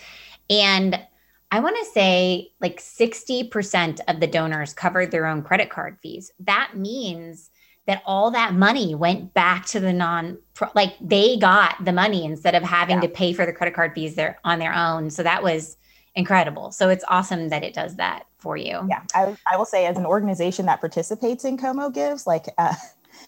And 0.48 0.98
I 1.50 1.58
want 1.58 1.76
to 1.76 1.90
say 1.92 2.52
like 2.60 2.80
60% 2.80 4.00
of 4.06 4.20
the 4.20 4.26
donors 4.28 4.72
covered 4.72 5.10
their 5.10 5.26
own 5.26 5.42
credit 5.42 5.68
card 5.68 5.98
fees. 6.00 6.30
That 6.38 6.76
means 6.76 7.50
that 7.86 8.02
all 8.06 8.30
that 8.30 8.54
money 8.54 8.94
went 8.94 9.34
back 9.34 9.66
to 9.66 9.80
the 9.80 9.92
non 9.92 10.38
like 10.74 10.94
they 11.00 11.36
got 11.36 11.84
the 11.84 11.92
money 11.92 12.24
instead 12.24 12.54
of 12.54 12.62
having 12.62 12.96
yeah. 12.96 13.02
to 13.02 13.08
pay 13.08 13.32
for 13.32 13.46
the 13.46 13.52
credit 13.52 13.74
card 13.74 13.92
fees 13.94 14.14
there 14.14 14.38
on 14.44 14.58
their 14.58 14.74
own 14.74 15.08
so 15.08 15.22
that 15.22 15.42
was 15.42 15.76
incredible 16.16 16.72
so 16.72 16.88
it's 16.88 17.04
awesome 17.08 17.48
that 17.48 17.62
it 17.62 17.74
does 17.74 17.94
that 17.96 18.26
for 18.38 18.56
you 18.56 18.80
yeah 18.88 19.02
i, 19.14 19.36
I 19.52 19.56
will 19.56 19.64
say 19.64 19.86
as 19.86 19.96
an 19.96 20.06
organization 20.06 20.66
that 20.66 20.80
participates 20.80 21.44
in 21.44 21.58
como 21.58 21.90
gives 21.90 22.26
like 22.26 22.46
uh, 22.58 22.74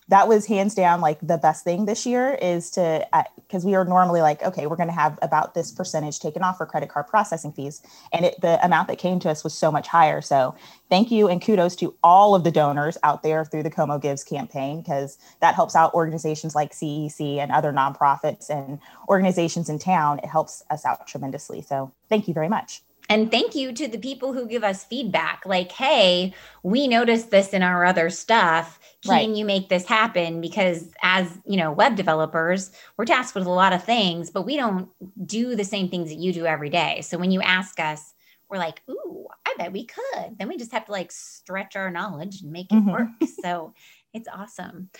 that 0.08 0.28
was 0.28 0.46
hands 0.46 0.74
down 0.74 1.00
like 1.00 1.18
the 1.20 1.38
best 1.38 1.64
thing 1.64 1.84
this 1.84 2.06
year 2.06 2.38
is 2.40 2.70
to 2.70 3.06
because 3.46 3.64
uh, 3.64 3.68
we 3.68 3.74
are 3.74 3.84
normally 3.84 4.20
like 4.20 4.42
okay 4.42 4.66
we're 4.66 4.76
going 4.76 4.88
to 4.88 4.94
have 4.94 5.18
about 5.22 5.54
this 5.54 5.70
percentage 5.70 6.20
taken 6.20 6.42
off 6.42 6.58
for 6.58 6.66
credit 6.66 6.88
card 6.88 7.06
processing 7.06 7.52
fees. 7.52 7.82
And 8.12 8.24
it, 8.26 8.40
the 8.40 8.64
amount 8.64 8.88
that 8.88 8.98
came 8.98 9.18
to 9.20 9.30
us 9.30 9.44
was 9.44 9.54
so 9.54 9.70
much 9.70 9.88
higher. 9.88 10.20
So 10.20 10.54
thank 10.88 11.10
you 11.10 11.28
and 11.28 11.42
kudos 11.42 11.76
to 11.76 11.94
all 12.02 12.34
of 12.34 12.44
the 12.44 12.50
donors 12.50 12.96
out 13.02 13.22
there 13.22 13.44
through 13.44 13.62
the 13.62 13.70
como 13.70 13.98
gives 13.98 14.24
campaign 14.24 14.80
because 14.80 15.18
that 15.40 15.54
helps 15.54 15.76
out 15.76 15.94
organizations 15.94 16.54
like 16.54 16.72
cec 16.72 17.20
and 17.20 17.52
other 17.52 17.72
nonprofits 17.72 18.50
and 18.50 18.78
organizations 19.08 19.68
in 19.68 19.78
town. 19.78 20.18
It 20.20 20.26
helps 20.26 20.62
us 20.70 20.84
out 20.84 21.06
tremendously. 21.06 21.62
So 21.62 21.92
thank 22.08 22.28
you 22.28 22.34
very 22.34 22.48
much 22.48 22.82
and 23.08 23.30
thank 23.30 23.54
you 23.54 23.72
to 23.72 23.88
the 23.88 23.98
people 23.98 24.32
who 24.32 24.46
give 24.46 24.64
us 24.64 24.84
feedback 24.84 25.42
like 25.46 25.72
hey 25.72 26.34
we 26.62 26.88
noticed 26.88 27.30
this 27.30 27.50
in 27.50 27.62
our 27.62 27.84
other 27.84 28.10
stuff. 28.10 28.78
Can 29.04 29.12
right. 29.12 29.28
you 29.28 29.44
make 29.44 29.68
this 29.68 29.86
happen? 29.86 30.40
Because 30.40 30.90
as 31.02 31.38
you 31.46 31.56
know 31.56 31.72
web 31.72 31.96
developers 31.96 32.70
we're 32.96 33.04
tasked 33.04 33.34
with 33.34 33.46
a 33.46 33.50
lot 33.50 33.72
of 33.72 33.84
things 33.84 34.30
but 34.30 34.42
we 34.42 34.56
don't 34.56 34.88
do 35.26 35.54
the 35.54 35.64
same 35.64 35.88
things 35.88 36.08
that 36.08 36.18
you 36.18 36.32
do 36.32 36.46
every 36.46 36.70
day. 36.70 37.00
So 37.02 37.18
when 37.18 37.30
you 37.30 37.40
ask 37.40 37.78
us 37.80 38.14
we're 38.48 38.58
like 38.58 38.82
ooh 38.88 39.26
i 39.46 39.54
bet 39.58 39.72
we 39.72 39.86
could. 39.86 40.38
Then 40.38 40.48
we 40.48 40.56
just 40.56 40.72
have 40.72 40.86
to 40.86 40.92
like 40.92 41.12
stretch 41.12 41.76
our 41.76 41.90
knowledge 41.90 42.42
and 42.42 42.52
make 42.52 42.70
it 42.70 42.76
mm-hmm. 42.76 42.90
work. 42.90 43.08
So 43.42 43.74
it's 44.14 44.28
awesome 44.28 44.90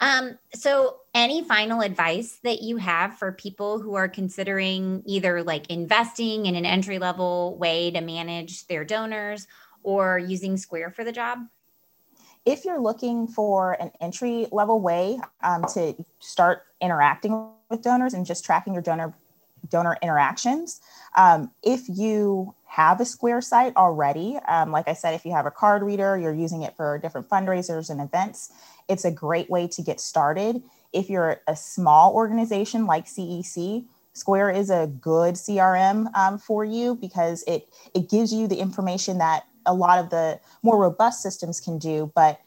um, 0.00 0.38
so 0.54 1.00
any 1.14 1.42
final 1.42 1.80
advice 1.80 2.38
that 2.44 2.62
you 2.62 2.76
have 2.76 3.18
for 3.18 3.32
people 3.32 3.80
who 3.80 3.94
are 3.94 4.08
considering 4.08 5.02
either 5.04 5.42
like 5.42 5.68
investing 5.70 6.46
in 6.46 6.54
an 6.54 6.64
entry 6.64 6.98
level 6.98 7.56
way 7.58 7.90
to 7.90 8.00
manage 8.00 8.66
their 8.66 8.84
donors 8.84 9.46
or 9.82 10.18
using 10.18 10.56
square 10.56 10.90
for 10.90 11.02
the 11.02 11.12
job? 11.12 11.38
If 12.44 12.64
you're 12.64 12.80
looking 12.80 13.26
for 13.26 13.72
an 13.82 13.90
entry 14.00 14.46
level 14.52 14.80
way 14.80 15.18
um, 15.42 15.64
to 15.74 15.94
start 16.20 16.62
interacting 16.80 17.50
with 17.68 17.82
donors 17.82 18.14
and 18.14 18.24
just 18.24 18.44
tracking 18.44 18.74
your 18.74 18.82
donor 18.82 19.14
donor 19.68 19.98
interactions, 20.00 20.80
um, 21.16 21.50
if 21.64 21.88
you 21.88 22.54
have 22.68 23.00
a 23.00 23.04
Square 23.04 23.40
site 23.40 23.74
already, 23.76 24.38
um, 24.46 24.70
like 24.70 24.88
I 24.88 24.92
said, 24.92 25.14
if 25.14 25.24
you 25.24 25.32
have 25.32 25.46
a 25.46 25.50
card 25.50 25.82
reader, 25.82 26.18
you're 26.18 26.34
using 26.34 26.62
it 26.62 26.76
for 26.76 26.98
different 26.98 27.28
fundraisers 27.28 27.90
and 27.90 28.00
events, 28.00 28.52
it's 28.88 29.04
a 29.04 29.10
great 29.10 29.50
way 29.50 29.66
to 29.68 29.82
get 29.82 30.00
started. 30.00 30.62
If 30.92 31.10
you're 31.10 31.40
a 31.48 31.56
small 31.56 32.14
organization 32.14 32.86
like 32.86 33.06
CEC, 33.06 33.84
Square 34.12 34.50
is 34.50 34.68
a 34.68 34.86
good 35.00 35.34
CRM 35.34 36.14
um, 36.14 36.38
for 36.38 36.64
you 36.64 36.94
because 36.94 37.44
it 37.46 37.68
it 37.94 38.10
gives 38.10 38.32
you 38.32 38.46
the 38.48 38.56
information 38.58 39.18
that 39.18 39.44
a 39.64 39.74
lot 39.74 39.98
of 39.98 40.10
the 40.10 40.40
more 40.62 40.78
robust 40.78 41.22
systems 41.22 41.60
can 41.60 41.78
do, 41.78 42.10
but 42.14 42.40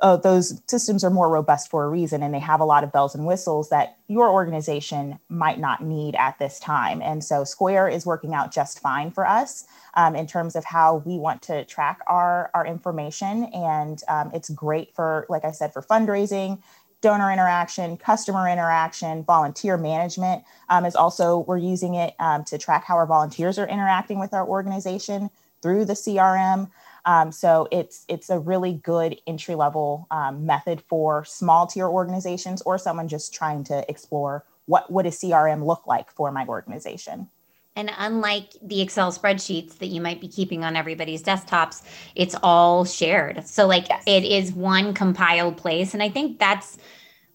uh, 0.00 0.16
those 0.16 0.60
systems 0.66 1.02
are 1.02 1.10
more 1.10 1.30
robust 1.30 1.70
for 1.70 1.84
a 1.84 1.88
reason 1.88 2.22
and 2.22 2.34
they 2.34 2.38
have 2.38 2.60
a 2.60 2.64
lot 2.64 2.84
of 2.84 2.92
bells 2.92 3.14
and 3.14 3.24
whistles 3.24 3.70
that 3.70 3.96
your 4.08 4.28
organization 4.28 5.18
might 5.28 5.58
not 5.58 5.82
need 5.82 6.14
at 6.16 6.38
this 6.38 6.60
time. 6.60 7.00
And 7.00 7.24
so 7.24 7.44
Square 7.44 7.88
is 7.88 8.04
working 8.04 8.34
out 8.34 8.52
just 8.52 8.80
fine 8.80 9.10
for 9.10 9.26
us 9.26 9.64
um, 9.94 10.14
in 10.14 10.26
terms 10.26 10.54
of 10.54 10.64
how 10.64 10.96
we 11.06 11.18
want 11.18 11.40
to 11.42 11.64
track 11.64 12.00
our, 12.06 12.50
our 12.52 12.66
information. 12.66 13.44
And 13.54 14.02
um, 14.08 14.30
it's 14.34 14.50
great 14.50 14.94
for, 14.94 15.26
like 15.30 15.46
I 15.46 15.52
said, 15.52 15.72
for 15.72 15.80
fundraising, 15.80 16.62
donor 17.00 17.32
interaction, 17.32 17.96
customer 17.96 18.48
interaction, 18.48 19.24
volunteer 19.24 19.78
management 19.78 20.44
um, 20.68 20.84
is 20.84 20.94
also, 20.94 21.38
we're 21.38 21.56
using 21.56 21.94
it 21.94 22.14
um, 22.18 22.44
to 22.44 22.58
track 22.58 22.84
how 22.84 22.96
our 22.96 23.06
volunteers 23.06 23.58
are 23.58 23.68
interacting 23.68 24.18
with 24.18 24.34
our 24.34 24.46
organization 24.46 25.30
through 25.62 25.84
the 25.84 25.94
CRM. 25.94 26.70
Um, 27.06 27.30
so 27.30 27.68
it's 27.70 28.04
it's 28.08 28.28
a 28.30 28.38
really 28.38 28.74
good 28.74 29.20
entry 29.26 29.54
level 29.54 30.08
um, 30.10 30.44
method 30.44 30.82
for 30.88 31.24
small 31.24 31.66
tier 31.66 31.88
organizations 31.88 32.60
or 32.62 32.76
someone 32.76 33.08
just 33.08 33.32
trying 33.32 33.64
to 33.64 33.88
explore 33.88 34.44
what 34.66 34.90
would 34.92 35.06
a 35.06 35.10
CRM 35.10 35.64
look 35.64 35.86
like 35.86 36.10
for 36.10 36.32
my 36.32 36.44
organization. 36.46 37.30
And 37.76 37.92
unlike 37.98 38.52
the 38.62 38.80
Excel 38.80 39.12
spreadsheets 39.12 39.78
that 39.78 39.88
you 39.88 40.00
might 40.00 40.20
be 40.20 40.28
keeping 40.28 40.64
on 40.64 40.76
everybody's 40.76 41.22
desktops, 41.22 41.82
it's 42.14 42.34
all 42.42 42.84
shared. 42.84 43.46
So 43.46 43.66
like 43.66 43.88
yes. 43.88 44.02
it 44.06 44.24
is 44.24 44.52
one 44.52 44.92
compiled 44.92 45.56
place, 45.56 45.94
and 45.94 46.02
I 46.02 46.08
think 46.08 46.40
that's 46.40 46.76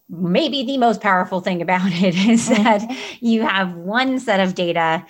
maybe 0.10 0.66
the 0.66 0.78
most 0.78 1.00
powerful 1.00 1.40
thing 1.40 1.62
about 1.62 1.90
it 1.94 2.16
is 2.30 2.50
mm-hmm. 2.50 2.64
that 2.64 2.98
you 3.22 3.44
have 3.44 3.74
one 3.76 4.20
set 4.20 4.42
of 4.42 4.54
data 4.54 5.06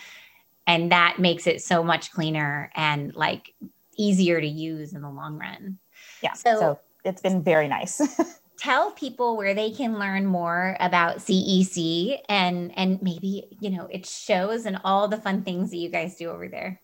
and 0.68 0.92
that 0.92 1.18
makes 1.18 1.48
it 1.48 1.62
so 1.62 1.84
much 1.84 2.12
cleaner 2.12 2.72
and 2.76 3.16
like 3.16 3.56
easier 3.98 4.40
to 4.40 4.48
use 4.48 4.94
in 4.94 5.02
the 5.02 5.10
long 5.10 5.38
run. 5.38 5.78
Yeah. 6.22 6.34
So, 6.34 6.60
so 6.60 6.80
it's 7.04 7.22
been 7.22 7.44
very 7.44 7.68
nice. 7.68 8.02
tell 8.62 8.92
people 8.92 9.38
where 9.38 9.56
they 9.56 9.72
can 9.72 9.98
learn 9.98 10.24
more 10.24 10.78
about 10.80 11.18
CEC 11.18 12.20
and 12.30 12.72
and 12.78 13.02
maybe, 13.02 13.58
you 13.60 13.72
know, 13.72 13.88
it 13.90 14.06
shows 14.06 14.66
and 14.68 14.80
all 14.84 15.08
the 15.08 15.18
fun 15.18 15.44
things 15.44 15.72
that 15.72 15.78
you 15.78 15.90
guys 15.90 16.16
do 16.16 16.30
over 16.30 16.48
there. 16.48 16.80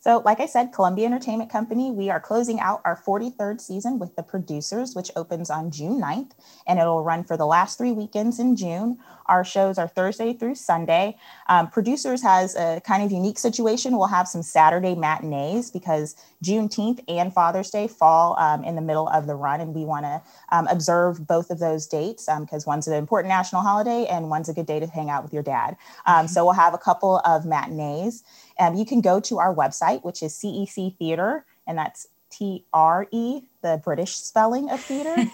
So, 0.00 0.22
like 0.24 0.38
I 0.38 0.46
said, 0.46 0.72
Columbia 0.72 1.06
Entertainment 1.06 1.50
Company, 1.50 1.90
we 1.90 2.08
are 2.08 2.20
closing 2.20 2.60
out 2.60 2.80
our 2.84 2.96
43rd 2.96 3.60
season 3.60 3.98
with 3.98 4.14
The 4.14 4.22
Producers, 4.22 4.94
which 4.94 5.10
opens 5.16 5.50
on 5.50 5.72
June 5.72 6.00
9th, 6.00 6.30
and 6.68 6.78
it'll 6.78 7.02
run 7.02 7.24
for 7.24 7.36
the 7.36 7.46
last 7.46 7.78
three 7.78 7.90
weekends 7.90 8.38
in 8.38 8.54
June. 8.54 8.98
Our 9.26 9.44
shows 9.44 9.76
are 9.76 9.88
Thursday 9.88 10.32
through 10.32 10.54
Sunday. 10.54 11.16
Um, 11.48 11.68
Producers 11.68 12.22
has 12.22 12.54
a 12.54 12.80
kind 12.84 13.02
of 13.02 13.10
unique 13.10 13.40
situation. 13.40 13.98
We'll 13.98 14.06
have 14.06 14.28
some 14.28 14.42
Saturday 14.42 14.94
matinees 14.94 15.70
because 15.70 16.14
Juneteenth 16.44 17.00
and 17.08 17.34
Father's 17.34 17.70
Day 17.70 17.88
fall 17.88 18.38
um, 18.38 18.62
in 18.62 18.76
the 18.76 18.80
middle 18.80 19.08
of 19.08 19.26
the 19.26 19.34
run, 19.34 19.60
and 19.60 19.74
we 19.74 19.84
want 19.84 20.04
to 20.04 20.22
um, 20.50 20.68
observe 20.68 21.26
both 21.26 21.50
of 21.50 21.58
those 21.58 21.88
dates 21.88 22.28
because 22.40 22.66
um, 22.66 22.70
one's 22.70 22.86
an 22.86 22.94
important 22.94 23.30
national 23.30 23.62
holiday 23.62 24.06
and 24.06 24.30
one's 24.30 24.48
a 24.48 24.54
good 24.54 24.66
day 24.66 24.78
to 24.78 24.86
hang 24.86 25.10
out 25.10 25.24
with 25.24 25.32
your 25.32 25.42
dad. 25.42 25.76
Um, 26.06 26.14
mm-hmm. 26.14 26.26
So, 26.28 26.44
we'll 26.44 26.54
have 26.54 26.72
a 26.72 26.78
couple 26.78 27.20
of 27.24 27.44
matinees. 27.44 28.22
Um, 28.58 28.74
you 28.74 28.84
can 28.84 29.00
go 29.00 29.20
to 29.20 29.38
our 29.38 29.54
website, 29.54 30.04
which 30.04 30.22
is 30.22 30.34
CEC 30.34 30.96
Theater, 30.96 31.44
and 31.66 31.78
that's 31.78 32.08
T 32.30 32.64
R 32.72 33.06
E, 33.10 33.42
the 33.62 33.80
British 33.82 34.16
spelling 34.16 34.70
of 34.70 34.80
theater, 34.80 35.14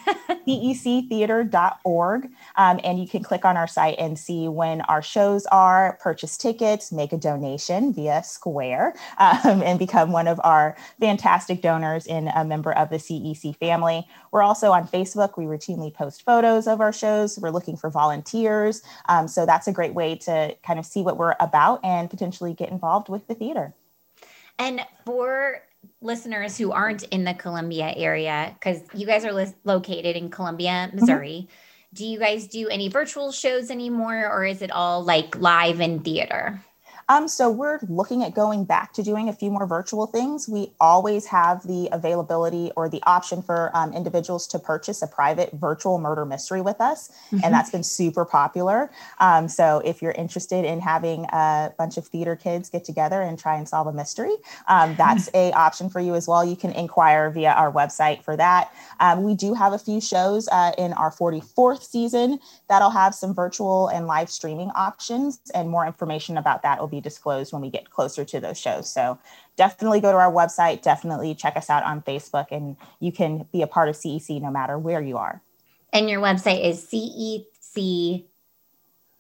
cectheatre.org. 0.47 2.29
Um, 2.57 2.81
and 2.83 2.99
you 2.99 3.07
can 3.07 3.23
click 3.23 3.45
on 3.45 3.57
our 3.57 3.67
site 3.67 3.97
and 3.99 4.19
see 4.19 4.49
when 4.49 4.81
our 4.83 5.03
shows 5.03 5.47
are, 5.47 5.99
purchase 6.01 6.37
tickets, 6.37 6.93
make 6.93 7.13
a 7.13 7.19
donation 7.19 7.93
via 7.93 8.23
Square, 8.23 8.95
um, 9.19 9.63
and 9.63 9.79
become 9.79 10.13
one 10.13 10.29
of 10.29 10.41
our 10.45 10.77
fantastic 11.01 11.61
donors 11.63 12.07
and 12.07 12.29
a 12.35 12.45
member 12.45 12.73
of 12.73 12.91
the 12.91 12.97
CEC 12.97 13.57
family. 13.57 14.07
We're 14.31 14.43
also 14.43 14.73
on 14.73 14.87
Facebook. 14.89 15.37
We 15.37 15.45
routinely 15.45 15.93
post 15.93 16.25
photos 16.25 16.67
of 16.67 16.81
our 16.81 16.93
shows. 16.93 17.39
We're 17.39 17.51
looking 17.51 17.77
for 17.77 17.91
volunteers. 17.91 18.83
Um, 19.09 19.29
so 19.29 19.47
that's 19.47 19.67
a 19.67 19.73
great 19.73 19.95
way 19.95 20.17
to 20.17 20.57
kind 20.65 20.79
of 20.79 20.87
see 20.87 21.03
what 21.03 21.17
we're 21.17 21.35
about 21.41 21.85
and 21.85 22.09
potentially 22.09 22.55
get 22.55 22.71
involved 22.71 23.09
with 23.09 23.27
the 23.27 23.35
theater. 23.35 23.75
And 24.59 24.81
for 25.05 25.63
listeners 26.01 26.57
who 26.59 26.73
aren't 26.73 27.03
in 27.05 27.25
the 27.25 27.35
Columbia 27.35 27.93
area, 27.97 28.55
because 28.55 28.81
you 28.95 29.07
guys 29.07 29.25
are 29.25 29.33
li- 29.33 29.55
located 29.65 30.17
in 30.17 30.31
Columbia, 30.31 30.89
mm-hmm. 30.89 31.01
Missouri, 31.01 31.49
mm-hmm. 31.49 31.95
do 31.95 32.07
you 32.07 32.19
guys 32.19 32.49
do 32.49 32.69
any 32.69 32.89
virtual 32.89 33.33
shows 33.33 33.71
anymore, 33.71 34.29
or 34.31 34.45
is 34.45 34.63
it 34.63 34.71
all 34.71 35.05
like 35.05 35.37
live 35.37 35.81
in 35.81 36.01
theater? 36.01 36.65
Um, 37.09 37.29
so 37.29 37.51
we're 37.51 37.81
looking 37.89 38.23
at 38.23 38.35
going 38.35 38.65
back 38.65 38.93
to 38.95 39.03
doing 39.03 39.29
a 39.29 39.33
few 39.33 39.51
more 39.51 39.67
virtual 39.67 40.07
things. 40.07 40.49
We 40.49 40.73
always 40.81 41.27
have 41.27 41.67
the 41.67 41.89
availability 41.93 42.71
or 42.77 42.89
the 42.89 43.03
option 43.05 43.43
for 43.43 43.71
um, 43.75 43.93
individuals 43.93 44.47
to 44.49 44.59
purchase 44.59 45.03
a 45.03 45.07
private 45.07 45.53
virtual 45.53 45.99
murder 45.99 46.25
mystery 46.25 46.61
with 46.61 46.81
us, 46.81 47.11
mm-hmm. 47.27 47.41
and 47.45 47.53
that's 47.53 47.71
been 47.71 47.83
super 47.83 48.25
popular. 48.25 48.91
Um, 49.21 49.49
so 49.49 49.83
if 49.85 50.01
you're 50.01 50.13
interested 50.13 50.65
in 50.65 50.81
having 50.81 51.25
a 51.27 51.73
bunch 51.77 51.97
of 51.97 52.07
theater 52.07 52.37
kids 52.37 52.71
get 52.71 52.85
together 52.85 53.21
and 53.21 53.39
try 53.39 53.57
and 53.57 53.69
solve 53.69 53.87
a 53.87 53.93
mystery, 53.93 54.35
um, 54.69 54.95
that's 54.97 55.29
a 55.35 55.53
option 55.53 55.91
for 55.91 56.01
you 56.01 56.15
as 56.15 56.27
well. 56.27 56.45
You 56.45 56.57
can 56.57 56.73
inquire 56.73 57.31
via 57.31 57.53
our 57.53 57.73
website 57.73 58.23
for 58.23 58.37
that. 58.37 58.73
Um, 59.01 59.23
we 59.23 59.35
do 59.35 59.55
have 59.55 59.73
a 59.73 59.79
few 59.79 60.01
shows 60.01 60.49
uh, 60.49 60.73
in 60.79 60.93
our 60.95 61.11
44th 61.11 61.83
season 61.83 62.39
that'll 62.69 62.91
have 62.91 63.15
some 63.15 63.35
virtual 63.35 63.89
and 63.89 64.07
live 64.07 64.31
streaming 64.31 64.71
options, 64.71 65.41
and 65.55 65.69
more 65.69 65.87
information 65.87 66.39
about 66.39 66.63
that 66.63 66.81
will 66.81 66.94
be 66.95 67.01
disclosed 67.01 67.53
when 67.53 67.63
we 67.63 67.71
get 67.71 67.91
closer 67.91 68.25
to 68.25 68.41
those 68.41 68.59
shows. 68.59 68.91
So 68.91 69.19
definitely 69.57 70.01
go 70.01 70.13
to 70.13 70.19
our 70.19 70.33
website, 70.33 70.83
definitely 70.83 71.35
check 71.35 71.57
us 71.57 71.71
out 71.71 71.83
on 71.85 72.03
Facebook, 72.03 72.47
and 72.51 72.77
you 73.01 73.13
can 73.13 73.47
be 73.53 73.63
a 73.63 73.67
part 73.67 73.89
of 73.89 73.97
CEC 73.97 74.41
no 74.41 74.51
matter 74.51 74.79
where 74.79 75.01
you 75.01 75.17
are. 75.17 75.43
And 75.93 76.11
your 76.11 76.21
website 76.21 76.65
is 76.65 76.85
CEC 76.85 78.25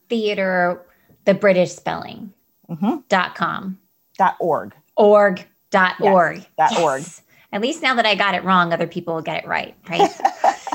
Theater, 0.08 0.84
the 1.24 1.34
British 1.34 1.72
spelling, 1.72 2.32
mm-hmm. 2.68 2.96
dot 3.08 3.34
com. 3.34 3.78
Dot 4.18 4.36
org. 4.38 4.74
Org. 4.96 5.44
Dot 5.70 5.94
yes, 5.98 6.12
org. 6.12 6.36
Dot 6.56 6.70
yes. 6.72 6.80
org. 6.80 7.02
At 7.52 7.60
least 7.60 7.82
now 7.82 7.94
that 7.94 8.06
I 8.06 8.14
got 8.14 8.34
it 8.34 8.44
wrong, 8.44 8.72
other 8.72 8.86
people 8.86 9.14
will 9.14 9.22
get 9.22 9.44
it 9.44 9.48
right, 9.48 9.76
right? 9.88 10.10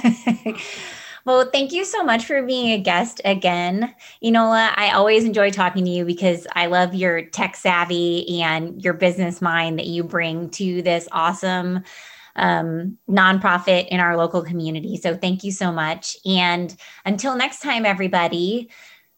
Well, 1.26 1.50
thank 1.52 1.72
you 1.72 1.86
so 1.86 2.04
much 2.04 2.26
for 2.26 2.42
being 2.44 2.72
a 2.72 2.78
guest 2.82 3.22
again. 3.26 3.94
Enola, 4.24 4.72
I 4.76 4.92
always 4.92 5.26
enjoy 5.26 5.52
talking 5.52 5.86
to 5.86 5.92
you 5.92 6.06
because 6.06 6.48
I 6.56 6.68
love 6.68 6.96
your 6.96 7.24
tech 7.24 7.56
savvy 7.56 8.42
and 8.42 8.82
your 8.84 8.94
business 8.94 9.42
mind 9.42 9.80
that 9.80 9.88
you 9.88 10.04
bring 10.04 10.50
to 10.52 10.82
this 10.82 11.08
awesome 11.12 11.84
um, 12.36 12.98
nonprofit 13.10 13.88
in 13.90 14.00
our 14.00 14.18
local 14.18 14.42
community. 14.42 14.98
So 14.98 15.16
thank 15.16 15.44
you 15.44 15.52
so 15.52 15.72
much. 15.72 16.16
And 16.26 16.76
until 17.06 17.36
next 17.36 17.60
time, 17.60 17.86
everybody, 17.86 18.70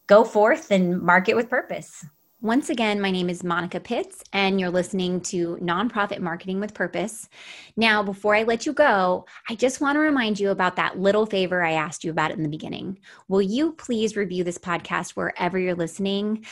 go 0.07 0.23
forth 0.23 0.71
and 0.71 1.01
market 1.01 1.35
with 1.35 1.49
purpose. 1.49 2.05
Once 2.43 2.71
again, 2.71 2.99
my 2.99 3.11
name 3.11 3.29
is 3.29 3.43
Monica 3.43 3.79
Pitts, 3.79 4.23
and 4.33 4.59
you're 4.59 4.71
listening 4.71 5.21
to 5.21 5.57
Nonprofit 5.61 6.21
Marketing 6.21 6.59
with 6.59 6.73
Purpose. 6.73 7.29
Now, 7.77 8.01
before 8.01 8.33
I 8.33 8.41
let 8.41 8.65
you 8.65 8.73
go, 8.73 9.27
I 9.47 9.53
just 9.53 9.79
want 9.79 9.95
to 9.95 9.99
remind 9.99 10.39
you 10.39 10.49
about 10.49 10.75
that 10.77 10.97
little 10.97 11.27
favor 11.27 11.61
I 11.61 11.73
asked 11.73 12.03
you 12.03 12.09
about 12.09 12.31
in 12.31 12.41
the 12.41 12.49
beginning. 12.49 12.97
Will 13.27 13.43
you 13.43 13.73
please 13.73 14.15
review 14.15 14.43
this 14.43 14.57
podcast 14.57 15.11
wherever 15.11 15.59
you're 15.59 15.75
listening? 15.75 16.43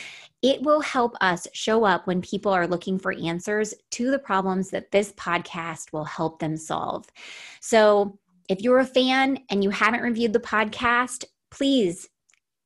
It 0.44 0.62
will 0.62 0.82
help 0.82 1.16
us 1.22 1.48
show 1.54 1.86
up 1.86 2.06
when 2.06 2.22
people 2.22 2.52
are 2.52 2.68
looking 2.68 3.00
for 3.00 3.14
answers 3.14 3.74
to 3.90 4.12
the 4.12 4.20
problems 4.20 4.70
that 4.70 4.92
this 4.92 5.12
podcast 5.14 5.92
will 5.92 6.06
help 6.06 6.38
them 6.38 6.56
solve. 6.56 7.08
So, 7.62 8.20
if 8.48 8.62
you're 8.62 8.78
a 8.78 8.86
fan 8.86 9.40
and 9.50 9.64
you 9.64 9.72
haven't 9.72 10.02
reviewed 10.02 10.34
the 10.34 10.40
podcast, 10.40 11.26
please 11.50 12.10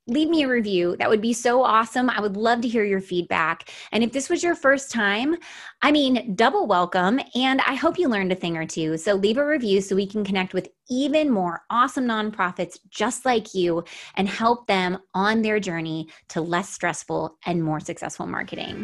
leave 0.07 0.29
me 0.29 0.43
a 0.43 0.47
review. 0.47 0.95
That 0.97 1.09
would 1.09 1.21
be 1.21 1.33
so 1.33 1.63
awesome. 1.63 2.09
I 2.09 2.19
would 2.19 2.35
love 2.35 2.61
to 2.61 2.67
hear 2.67 2.83
your 2.83 2.99
feedback. 2.99 3.69
And 3.91 4.03
if 4.03 4.11
this 4.11 4.29
was 4.29 4.43
your 4.43 4.55
first 4.55 4.91
time, 4.91 5.35
I 5.81 5.91
mean, 5.91 6.35
double 6.35 6.67
welcome. 6.67 7.19
And 7.35 7.61
I 7.61 7.75
hope 7.75 7.97
you 7.97 8.09
learned 8.09 8.31
a 8.31 8.35
thing 8.35 8.57
or 8.57 8.65
two. 8.65 8.97
So 8.97 9.13
leave 9.13 9.37
a 9.37 9.45
review 9.45 9.81
so 9.81 9.95
we 9.95 10.07
can 10.07 10.25
connect 10.25 10.53
with 10.53 10.69
even 10.89 11.29
more 11.29 11.63
awesome 11.69 12.05
nonprofits 12.05 12.77
just 12.89 13.23
like 13.25 13.53
you 13.53 13.83
and 14.15 14.27
help 14.27 14.67
them 14.67 14.97
on 15.13 15.41
their 15.41 15.59
journey 15.59 16.09
to 16.29 16.41
less 16.41 16.69
stressful 16.69 17.37
and 17.45 17.63
more 17.63 17.79
successful 17.79 18.27
marketing. 18.27 18.83